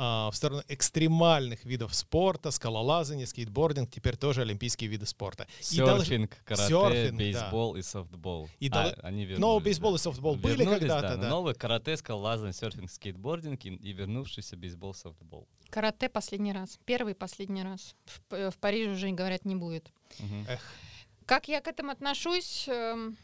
а, 0.00 0.30
в 0.30 0.36
сторону 0.36 0.62
экстремальных 0.68 1.64
видов 1.64 1.92
спорта, 1.92 2.52
скалолазание, 2.52 3.26
скейтбординг, 3.26 3.90
теперь 3.90 4.16
тоже 4.16 4.42
олимпийские 4.42 4.88
виды 4.88 5.06
спорта. 5.06 5.48
Серфинг, 5.58 6.34
и 6.34 6.44
карате, 6.44 6.68
серфинг, 6.68 7.18
бейсбол 7.18 7.72
да. 7.72 7.78
и 7.80 7.82
софтбол. 7.82 8.48
И 8.60 8.70
а, 8.72 8.94
они 9.02 9.24
вернулись. 9.24 9.40
Но 9.40 9.58
бейсбол 9.58 9.96
и 9.96 9.98
софтбол 9.98 10.36
были 10.36 10.64
когда-то, 10.64 11.08
да. 11.08 11.16
да. 11.16 11.28
Новый 11.28 11.54
карате, 11.54 11.96
скалолазание, 11.96 12.52
серфинг, 12.52 12.92
скейтбординг 12.92 13.64
и, 13.64 13.70
и 13.70 13.92
вернувшийся 13.92 14.56
бейсбол, 14.56 14.94
софтбол. 14.94 15.48
Карате 15.68 16.08
последний 16.08 16.52
раз, 16.52 16.78
первый 16.84 17.16
последний 17.16 17.64
раз. 17.64 17.96
В, 18.30 18.52
в 18.52 18.58
Париже 18.58 18.92
уже, 18.92 19.10
говорят, 19.10 19.44
не 19.44 19.56
будет. 19.56 19.90
Угу. 20.20 20.44
Эх. 20.48 20.60
Как 21.28 21.46
я 21.46 21.60
к 21.60 21.68
этому 21.68 21.90
отношусь? 21.90 22.64
Эм, 22.68 23.18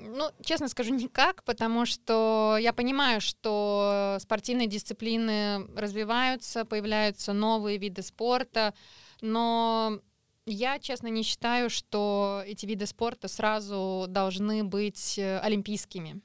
ну, 0.00 0.30
честно 0.44 0.66
скажу, 0.66 0.92
никак, 0.92 1.44
потому 1.44 1.86
что 1.86 2.56
я 2.60 2.72
понимаю, 2.72 3.20
что 3.20 4.16
спортивные 4.18 4.66
дисциплины 4.66 5.64
развиваются, 5.76 6.64
появляются 6.64 7.32
новые 7.32 7.78
виды 7.78 8.02
спорта, 8.02 8.74
но 9.20 10.00
я, 10.44 10.80
честно, 10.80 11.06
не 11.06 11.22
считаю, 11.22 11.70
что 11.70 12.42
эти 12.44 12.66
виды 12.66 12.86
спорта 12.86 13.28
сразу 13.28 14.06
должны 14.08 14.64
быть 14.64 15.16
э, 15.16 15.38
олимпийскими. 15.38 16.20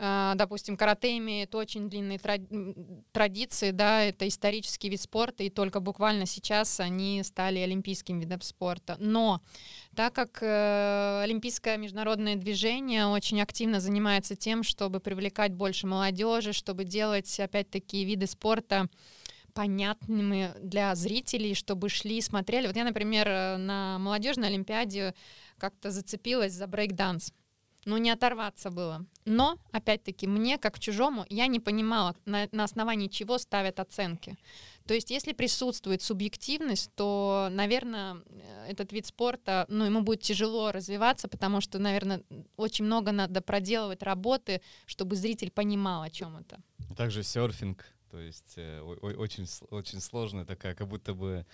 А, 0.00 0.34
допустим, 0.36 0.76
карате 0.76 1.18
имеет 1.18 1.54
очень 1.56 1.90
длинные 1.90 2.20
традиции, 3.10 3.72
да, 3.72 4.04
это 4.04 4.28
исторический 4.28 4.88
вид 4.88 5.00
спорта, 5.00 5.42
и 5.42 5.50
только 5.50 5.80
буквально 5.80 6.24
сейчас 6.24 6.78
они 6.78 7.20
стали 7.24 7.58
олимпийским 7.58 8.20
видом 8.20 8.40
спорта. 8.42 8.96
Но 9.00 9.42
так 9.96 10.12
как 10.12 10.38
э, 10.40 11.22
олимпийское 11.24 11.76
международное 11.78 12.36
движение 12.36 13.06
очень 13.06 13.40
активно 13.42 13.80
занимается 13.80 14.36
тем, 14.36 14.62
чтобы 14.62 15.00
привлекать 15.00 15.52
больше 15.52 15.88
молодежи, 15.88 16.52
чтобы 16.52 16.84
делать, 16.84 17.40
опять-таки, 17.40 18.04
виды 18.04 18.28
спорта 18.28 18.88
понятными 19.52 20.52
для 20.62 20.94
зрителей, 20.94 21.54
чтобы 21.54 21.88
шли 21.88 22.18
и 22.18 22.22
смотрели. 22.22 22.68
Вот 22.68 22.76
я, 22.76 22.84
например, 22.84 23.26
э, 23.26 23.56
на 23.56 23.98
молодежной 23.98 24.46
олимпиаде 24.46 25.16
как-то 25.56 25.90
зацепилась 25.90 26.52
за 26.52 26.66
брейк-данс 26.66 27.32
ну 27.84 27.96
не 27.96 28.10
оторваться 28.10 28.70
было. 28.70 29.04
Но, 29.24 29.58
опять-таки, 29.72 30.26
мне, 30.26 30.58
как 30.58 30.78
чужому, 30.78 31.24
я 31.28 31.46
не 31.46 31.60
понимала, 31.60 32.16
на, 32.24 32.48
на 32.52 32.64
основании 32.64 33.08
чего 33.08 33.38
ставят 33.38 33.80
оценки. 33.80 34.36
То 34.86 34.94
есть, 34.94 35.10
если 35.10 35.32
присутствует 35.32 36.00
субъективность, 36.02 36.90
то, 36.94 37.48
наверное, 37.50 38.22
этот 38.66 38.92
вид 38.92 39.06
спорта, 39.06 39.66
ну, 39.68 39.84
ему 39.84 40.00
будет 40.00 40.22
тяжело 40.22 40.72
развиваться, 40.72 41.28
потому 41.28 41.60
что, 41.60 41.78
наверное, 41.78 42.22
очень 42.56 42.86
много 42.86 43.12
надо 43.12 43.42
проделывать 43.42 44.02
работы, 44.02 44.62
чтобы 44.86 45.16
зритель 45.16 45.50
понимал, 45.50 46.02
о 46.02 46.10
чем 46.10 46.36
это. 46.38 46.58
Также 46.96 47.22
серфинг 47.22 47.84
то 48.10 48.18
есть 48.18 48.54
э, 48.56 48.80
очень, 48.80 49.46
очень 49.70 50.00
сложная 50.00 50.44
такая, 50.44 50.74
как 50.74 50.88
будто 50.88 51.14
бы 51.14 51.44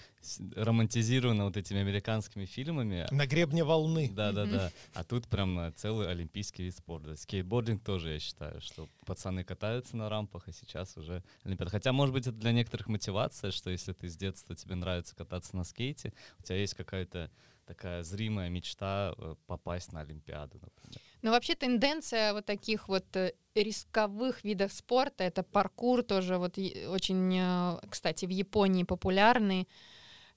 романтизирована 0.54 1.44
вот 1.44 1.56
этими 1.56 1.80
американскими 1.80 2.44
фильмами. 2.44 3.06
На 3.10 3.26
гребне 3.26 3.64
волны. 3.64 4.10
Да, 4.12 4.32
да, 4.32 4.46
да. 4.46 4.72
А 4.94 5.04
тут 5.04 5.26
прям 5.28 5.58
э, 5.58 5.72
целый 5.72 6.08
олимпийский 6.08 6.64
вид 6.64 6.76
спорта. 6.76 7.16
Скейтбординг 7.16 7.82
тоже, 7.82 8.12
я 8.12 8.18
считаю, 8.20 8.60
что 8.60 8.88
пацаны 9.06 9.44
катаются 9.44 9.96
на 9.96 10.08
рампах, 10.08 10.48
а 10.48 10.52
сейчас 10.52 10.96
уже 10.96 11.22
Олимпиада. 11.44 11.70
Хотя, 11.70 11.92
может 11.92 12.12
быть, 12.12 12.26
это 12.26 12.36
для 12.36 12.52
некоторых 12.52 12.86
мотивация, 12.88 13.50
что 13.50 13.70
если 13.70 13.92
ты 13.92 14.08
с 14.08 14.16
детства 14.16 14.54
тебе 14.54 14.74
нравится 14.74 15.16
кататься 15.16 15.56
на 15.56 15.64
скейте, 15.64 16.12
у 16.38 16.42
тебя 16.42 16.56
есть 16.56 16.74
какая-то 16.74 17.30
такая 17.66 18.02
зримая 18.02 18.48
мечта 18.48 19.14
э, 19.16 19.34
попасть 19.46 19.92
на 19.92 20.00
Олимпиаду, 20.00 20.58
например. 20.60 21.00
Ну, 21.24 21.30
вообще 21.30 21.54
тенденция 21.54 22.34
вот 22.34 22.44
таких 22.44 22.86
вот 22.86 23.04
э, 23.16 23.32
рисковых 23.54 24.44
видов 24.44 24.74
спорта, 24.74 25.24
это 25.24 25.42
паркур 25.42 26.02
тоже 26.02 26.36
вот 26.36 26.58
очень, 26.58 27.38
э, 27.40 27.78
кстати, 27.88 28.26
в 28.26 28.28
Японии 28.28 28.84
популярный. 28.84 29.66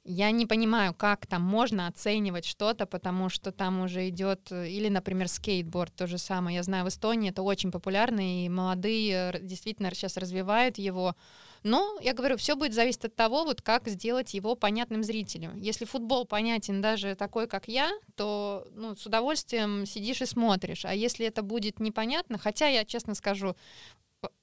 Я 0.10 0.32
не 0.32 0.46
понимаю, 0.46 0.94
как 0.94 1.28
там 1.28 1.42
можно 1.42 1.88
оценивать 1.88 2.46
что-то, 2.46 2.86
потому 2.86 3.28
что 3.28 3.52
там 3.52 3.82
уже 3.82 4.08
идет, 4.08 4.50
или, 4.54 4.88
например, 4.88 5.28
скейтборд, 5.28 5.94
то 5.94 6.08
же 6.08 6.18
самое. 6.18 6.56
Я 6.56 6.64
знаю, 6.64 6.86
в 6.86 6.88
Эстонии 6.88 7.30
это 7.30 7.42
очень 7.42 7.74
популярно, 7.74 8.46
и 8.46 8.48
молодые 8.48 9.38
действительно 9.42 9.94
сейчас 9.94 10.16
развивают 10.16 10.78
его. 10.78 11.18
Но, 11.64 11.98
я 12.02 12.14
говорю, 12.14 12.38
все 12.38 12.56
будет 12.56 12.74
зависеть 12.74 13.04
от 13.04 13.16
того, 13.18 13.44
вот 13.44 13.62
как 13.62 13.90
сделать 13.90 14.34
его 14.34 14.56
понятным 14.56 15.04
зрителю. 15.04 15.52
Если 15.58 15.84
футбол 15.84 16.24
понятен 16.24 16.82
даже 16.82 17.16
такой, 17.16 17.46
как 17.46 17.68
я, 17.68 17.92
то 18.16 18.66
ну, 18.72 18.96
с 18.96 19.06
удовольствием 19.06 19.86
сидишь 19.86 20.22
и 20.22 20.26
смотришь. 20.26 20.86
А 20.86 20.94
если 20.96 21.26
это 21.26 21.42
будет 21.42 21.82
непонятно, 21.82 22.38
хотя 22.38 22.70
я 22.70 22.86
честно 22.86 23.14
скажу, 23.14 23.58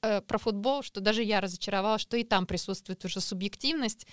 э, 0.02 0.20
про 0.20 0.36
футбол, 0.36 0.82
что 0.82 1.00
даже 1.00 1.22
я 1.22 1.40
разочаровалась, 1.40 2.02
что 2.02 2.18
и 2.18 2.22
там 2.22 2.44
присутствует 2.44 3.02
уже 3.06 3.22
субъективность. 3.22 4.06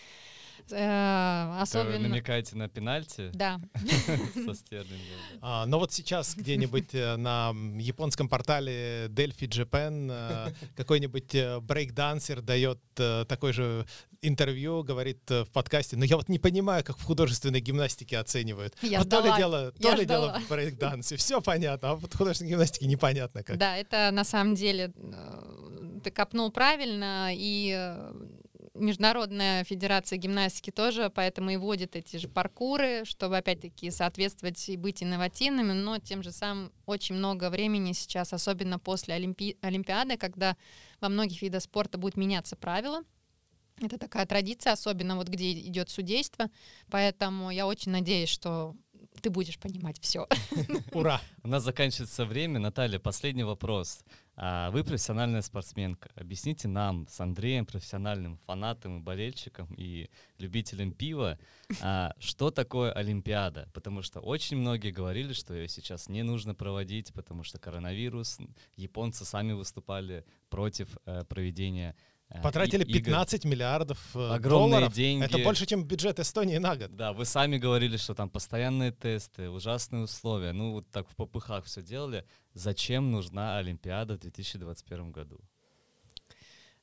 Э, 0.72 1.60
Особенно... 1.60 1.98
Вы 1.98 2.08
намекаете 2.08 2.56
на 2.56 2.68
пенальти 2.68 3.30
Да. 3.34 3.60
со 4.34 4.54
Стерлингом? 4.54 5.00
А, 5.42 5.66
но 5.66 5.80
вот 5.80 5.92
сейчас 5.92 6.36
где-нибудь 6.36 6.94
э, 6.94 7.16
на 7.16 7.54
японском 7.78 8.30
портале 8.30 9.08
Delphi 9.08 9.48
Japan 9.48 10.10
э, 10.12 10.54
какой-нибудь 10.76 11.36
брейкдансер 11.62 12.42
дает 12.42 12.80
такое 12.94 13.54
же 13.54 13.86
интервью, 14.22 14.84
говорит 14.84 15.28
в 15.30 15.48
подкасте, 15.52 15.98
но 15.98 16.06
я 16.06 16.16
вот 16.18 16.30
не 16.30 16.38
понимаю, 16.38 16.84
как 16.84 16.98
в 16.98 17.04
художественной 17.04 17.60
гимнастике 17.60 18.20
оценивают. 18.20 18.76
Я 18.82 19.00
вот 19.00 19.10
то 19.10 19.18
ли 19.18 19.24
ждала, 19.24 19.38
дело, 19.38 19.74
я 19.80 19.92
то 19.92 19.98
ли 19.98 20.06
дело 20.06 20.26
ждала. 20.30 20.40
в 20.40 20.50
брейкдансе, 20.50 21.16
все 21.16 21.42
понятно, 21.42 21.92
а 21.92 21.96
вот 21.96 22.14
в 22.14 22.18
художественной 22.18 22.52
гимнастике 22.52 22.86
непонятно 22.86 23.44
как. 23.44 23.58
Да, 23.58 23.78
это 23.78 24.12
на 24.12 24.24
самом 24.24 24.56
деле 24.56 24.94
ты 26.04 26.12
копнул 26.12 26.52
правильно, 26.52 27.30
и 27.34 27.96
Международная 28.74 29.64
федерация 29.64 30.18
гимнастики 30.18 30.72
тоже 30.72 31.10
поэтому 31.10 31.52
и 31.52 31.58
вводит 31.58 31.96
эти 31.96 32.18
же 32.18 32.28
паркуры, 32.28 33.04
чтобы 33.06 33.38
опять-таки 33.38 33.92
соответствовать 33.92 34.70
и 34.70 34.78
быть 34.78 35.04
инновативными, 35.04 35.74
но 35.74 36.00
тем 36.00 36.24
же 36.24 36.32
самым 36.32 36.72
очень 36.86 37.16
много 37.16 37.50
времени 37.50 37.94
сейчас, 37.94 38.34
особенно 38.34 38.80
после 38.80 39.16
Олимпи- 39.16 39.58
Олимпиады, 39.62 40.18
когда 40.18 40.56
во 41.00 41.10
многих 41.10 41.42
видах 41.42 41.64
спорта 41.64 41.98
будут 41.98 42.18
меняться 42.18 42.56
правила. 42.56 43.04
Это 43.82 43.98
такая 43.98 44.26
традиция, 44.26 44.74
особенно 44.74 45.16
вот 45.16 45.28
где 45.28 45.52
идет 45.54 45.90
судейство, 45.90 46.50
поэтому 46.90 47.50
я 47.50 47.66
очень 47.66 47.92
надеюсь, 47.92 48.30
что 48.30 48.76
ты 49.22 49.30
будешь 49.30 49.60
понимать 49.60 50.00
все. 50.02 50.28
Ура! 50.94 51.22
У 51.44 51.48
нас 51.48 51.64
заканчивается 51.64 52.26
время. 52.26 52.60
Наталья, 52.60 53.00
последний 53.00 53.44
вопрос. 53.44 54.04
А, 54.36 54.72
Вы 54.72 54.84
профессиональная 54.84 55.42
спортсменка. 55.42 56.10
Объясните 56.16 56.68
нам 56.68 57.08
с 57.08 57.20
Андреем, 57.20 57.66
профессиональным 57.66 58.38
фанатом 58.46 59.00
и 59.00 59.02
болельщиком 59.02 59.74
и 59.78 60.10
любителем 60.40 60.94
пива, 60.94 61.38
а, 61.82 62.14
что 62.20 62.50
такое 62.50 62.92
Олимпиада? 62.92 63.70
Потому 63.74 64.02
что 64.02 64.20
очень 64.20 64.58
многие 64.58 64.92
говорили, 64.92 65.34
что 65.34 65.54
ее 65.54 65.68
сейчас 65.68 66.10
не 66.10 66.24
нужно 66.24 66.56
проводить, 66.56 67.14
потому 67.14 67.44
что 67.44 67.60
коронавирус. 67.60 68.40
Японцы 68.76 69.26
сами 69.26 69.54
выступали 69.54 70.26
против 70.50 70.98
э, 71.06 71.24
проведения 71.26 71.96
Потратили 72.42 72.84
и- 72.84 72.92
игр. 72.92 73.06
15 73.06 73.46
миллиардов 73.46 74.00
э, 74.16 74.30
Огромные 74.34 74.70
долларов. 74.80 74.94
деньги. 74.94 75.24
Это 75.26 75.38
больше, 75.40 75.66
чем 75.66 75.84
бюджет 75.84 76.20
Эстонии 76.20 76.58
на 76.58 76.76
год. 76.76 76.96
Да, 76.96 77.12
вы 77.14 77.26
сами 77.26 77.58
говорили, 77.58 77.98
что 77.98 78.14
там 78.14 78.30
постоянные 78.30 78.92
тесты, 78.92 79.50
ужасные 79.50 80.04
условия. 80.04 80.52
Ну, 80.54 80.72
вот 80.74 80.90
так 80.92 81.10
в 81.10 81.16
попыхах 81.16 81.66
все 81.66 81.82
делали. 81.82 82.26
Зачем 82.54 83.12
нужна 83.12 83.58
Олимпиада 83.58 84.16
в 84.16 84.20
2021 84.20 85.12
году? 85.12 85.40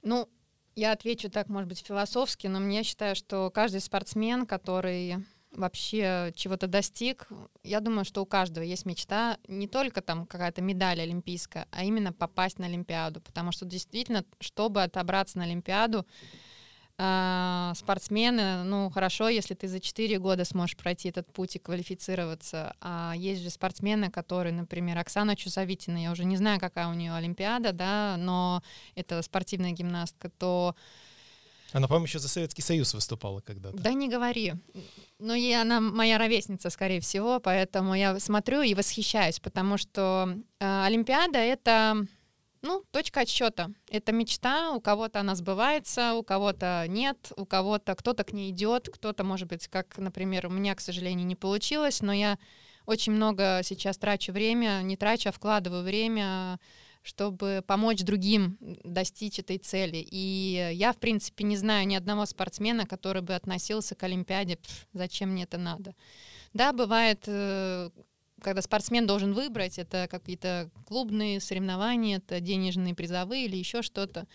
Ну, 0.02 0.28
я 0.76 0.92
отвечу 0.92 1.28
так, 1.30 1.48
может 1.48 1.68
быть, 1.68 1.80
философски, 1.80 2.46
но 2.46 2.60
мне 2.60 2.82
считаю, 2.84 3.16
что 3.16 3.50
каждый 3.50 3.80
спортсмен, 3.80 4.46
который 4.46 5.16
вообще 5.52 6.32
чего-то 6.36 6.66
достиг, 6.66 7.28
я 7.62 7.80
думаю, 7.80 8.04
что 8.04 8.22
у 8.22 8.26
каждого 8.26 8.64
есть 8.64 8.86
мечта 8.86 9.38
не 9.48 9.66
только 9.66 10.00
там 10.02 10.26
какая-то 10.26 10.62
медаль 10.62 11.00
олимпийская, 11.00 11.66
а 11.70 11.84
именно 11.84 12.12
попасть 12.12 12.58
на 12.58 12.66
Олимпиаду, 12.66 13.20
потому 13.20 13.52
что 13.52 13.64
действительно, 13.64 14.24
чтобы 14.40 14.82
отобраться 14.82 15.38
на 15.38 15.44
Олимпиаду, 15.44 16.06
а, 17.00 17.74
спортсмены, 17.76 18.64
ну 18.64 18.90
хорошо, 18.90 19.28
если 19.28 19.54
ты 19.54 19.68
за 19.68 19.78
4 19.78 20.18
года 20.18 20.44
сможешь 20.44 20.76
пройти 20.76 21.10
этот 21.10 21.32
путь 21.32 21.54
и 21.54 21.60
квалифицироваться, 21.60 22.74
а 22.80 23.14
есть 23.16 23.40
же 23.42 23.50
спортсмены, 23.50 24.10
которые, 24.10 24.52
например, 24.52 24.98
Оксана 24.98 25.36
Чусовитина, 25.36 26.02
я 26.02 26.10
уже 26.10 26.24
не 26.24 26.36
знаю, 26.36 26.58
какая 26.58 26.88
у 26.88 26.94
нее 26.94 27.14
Олимпиада, 27.14 27.72
да, 27.72 28.16
но 28.18 28.64
это 28.96 29.22
спортивная 29.22 29.70
гимнастка, 29.70 30.28
то 30.28 30.74
Она, 31.72 31.86
по-моему, 31.86 32.06
еще 32.06 32.18
за 32.18 32.28
Советский 32.28 32.62
Союз 32.62 32.92
выступала 32.94 33.40
когда-то. 33.40 33.78
да 33.78 33.92
не 33.92 34.08
говори. 34.08 34.54
Но 35.18 35.34
и 35.34 35.50
она 35.52 35.80
моя 35.80 36.16
ровесница, 36.16 36.70
скорее 36.70 37.00
всего, 37.00 37.40
поэтому 37.40 37.94
я 37.94 38.18
смотрю 38.20 38.62
и 38.62 38.74
восхищаюсь, 38.74 39.40
потому 39.40 39.76
что 39.76 40.36
э, 40.60 40.84
Олимпиада— 40.84 41.38
это 41.40 42.06
ну, 42.62 42.84
точка 42.90 43.20
отсчета. 43.20 43.70
Это 43.90 44.12
мечта, 44.12 44.70
у 44.72 44.80
кого-то 44.80 45.20
она 45.20 45.34
сбывается, 45.34 46.14
у 46.14 46.22
кого-то 46.22 46.84
нет, 46.88 47.32
у 47.36 47.46
кого-то 47.46 47.94
кто-то 47.94 48.24
к 48.24 48.32
ней 48.32 48.50
идет, 48.50 48.88
кто-то, 48.92 49.24
может 49.24 49.48
быть, 49.48 49.68
как, 49.68 49.98
например, 49.98 50.46
у 50.46 50.50
меня, 50.50 50.74
к 50.74 50.80
сожалению, 50.80 51.26
не 51.26 51.36
получилось, 51.36 52.00
но 52.00 52.12
я 52.12 52.38
очень 52.86 53.12
много 53.12 53.60
сейчас 53.64 53.98
трачу 53.98 54.32
время, 54.32 54.80
не 54.82 54.96
трачу, 54.96 55.28
а 55.28 55.32
вкладываю 55.32 55.82
время, 55.82 56.58
чтобы 57.08 57.64
помочь 57.66 58.02
другим 58.02 58.58
достичь 58.60 59.38
этой 59.38 59.56
цели. 59.56 60.06
И 60.10 60.72
я, 60.74 60.92
в 60.92 60.98
принципе, 60.98 61.44
не 61.44 61.56
знаю 61.56 61.86
ни 61.86 61.94
одного 61.94 62.26
спортсмена, 62.26 62.86
который 62.86 63.22
бы 63.22 63.34
относился 63.34 63.94
к 63.94 64.02
Олимпиаде, 64.02 64.58
«Пф, 64.58 64.86
зачем 64.92 65.30
мне 65.30 65.44
это 65.44 65.56
надо. 65.56 65.94
Да, 66.52 66.74
бывает, 66.74 67.24
э, 67.26 67.88
когда 68.42 68.60
спортсмен 68.60 69.06
должен 69.06 69.32
выбрать, 69.32 69.78
это 69.78 70.06
какие-то 70.10 70.70
клубные 70.86 71.40
соревнования, 71.40 72.18
это 72.18 72.40
денежные 72.40 72.94
призовые 72.94 73.46
или 73.46 73.56
еще 73.56 73.80
что-то. 73.80 74.26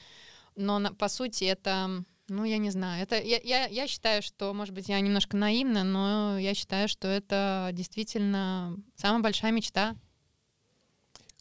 Но 0.56 0.82
по 0.96 1.08
сути 1.10 1.44
это, 1.44 2.04
ну 2.28 2.44
я 2.44 2.58
не 2.58 2.72
знаю, 2.72 3.04
это 3.04 3.22
я, 3.22 3.40
я, 3.44 3.68
я 3.68 3.88
считаю, 3.88 4.24
что, 4.24 4.52
может 4.54 4.74
быть, 4.74 4.90
я 4.90 5.00
немножко 5.00 5.38
наивна, 5.38 5.84
но 5.84 6.40
я 6.40 6.56
считаю, 6.56 6.88
что 6.88 7.08
это 7.08 7.70
действительно 7.72 8.76
самая 8.96 9.22
большая 9.22 9.52
мечта. 9.52 9.96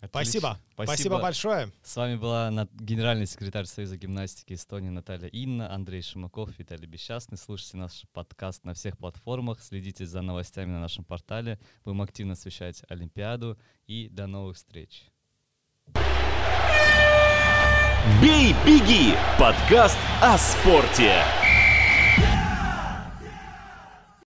Спасибо. 0.09 0.59
Спасибо 0.73 1.21
большое. 1.21 1.71
С 1.83 1.97
вами 1.97 2.17
была 2.17 2.51
генеральный 2.75 3.27
секретарь 3.27 3.67
Союза 3.67 3.97
гимнастики 3.97 4.55
Эстонии 4.55 4.91
Наталья 4.91 5.29
Инна, 5.29 5.73
Андрей 5.73 6.03
Шимаков, 6.03 6.51
Виталий 6.59 6.87
Бесчастный. 6.87 7.39
Слушайте 7.39 7.77
наш 7.77 8.03
подкаст 8.13 8.65
на 8.65 8.75
всех 8.75 8.99
платформах, 8.99 9.63
следите 9.63 10.05
за 10.05 10.23
новостями 10.23 10.71
на 10.71 10.81
нашем 10.81 11.05
портале. 11.05 11.59
Будем 11.85 12.03
активно 12.03 12.33
освещать 12.33 12.83
Олимпиаду 12.89 13.59
и 13.87 14.09
до 14.09 14.27
новых 14.27 14.57
встреч. 14.57 15.05
«Бей, 18.21 18.55
беги»— 18.67 19.15
подкаст 19.39 19.99
о 20.21 20.37
спорте. 20.37 21.23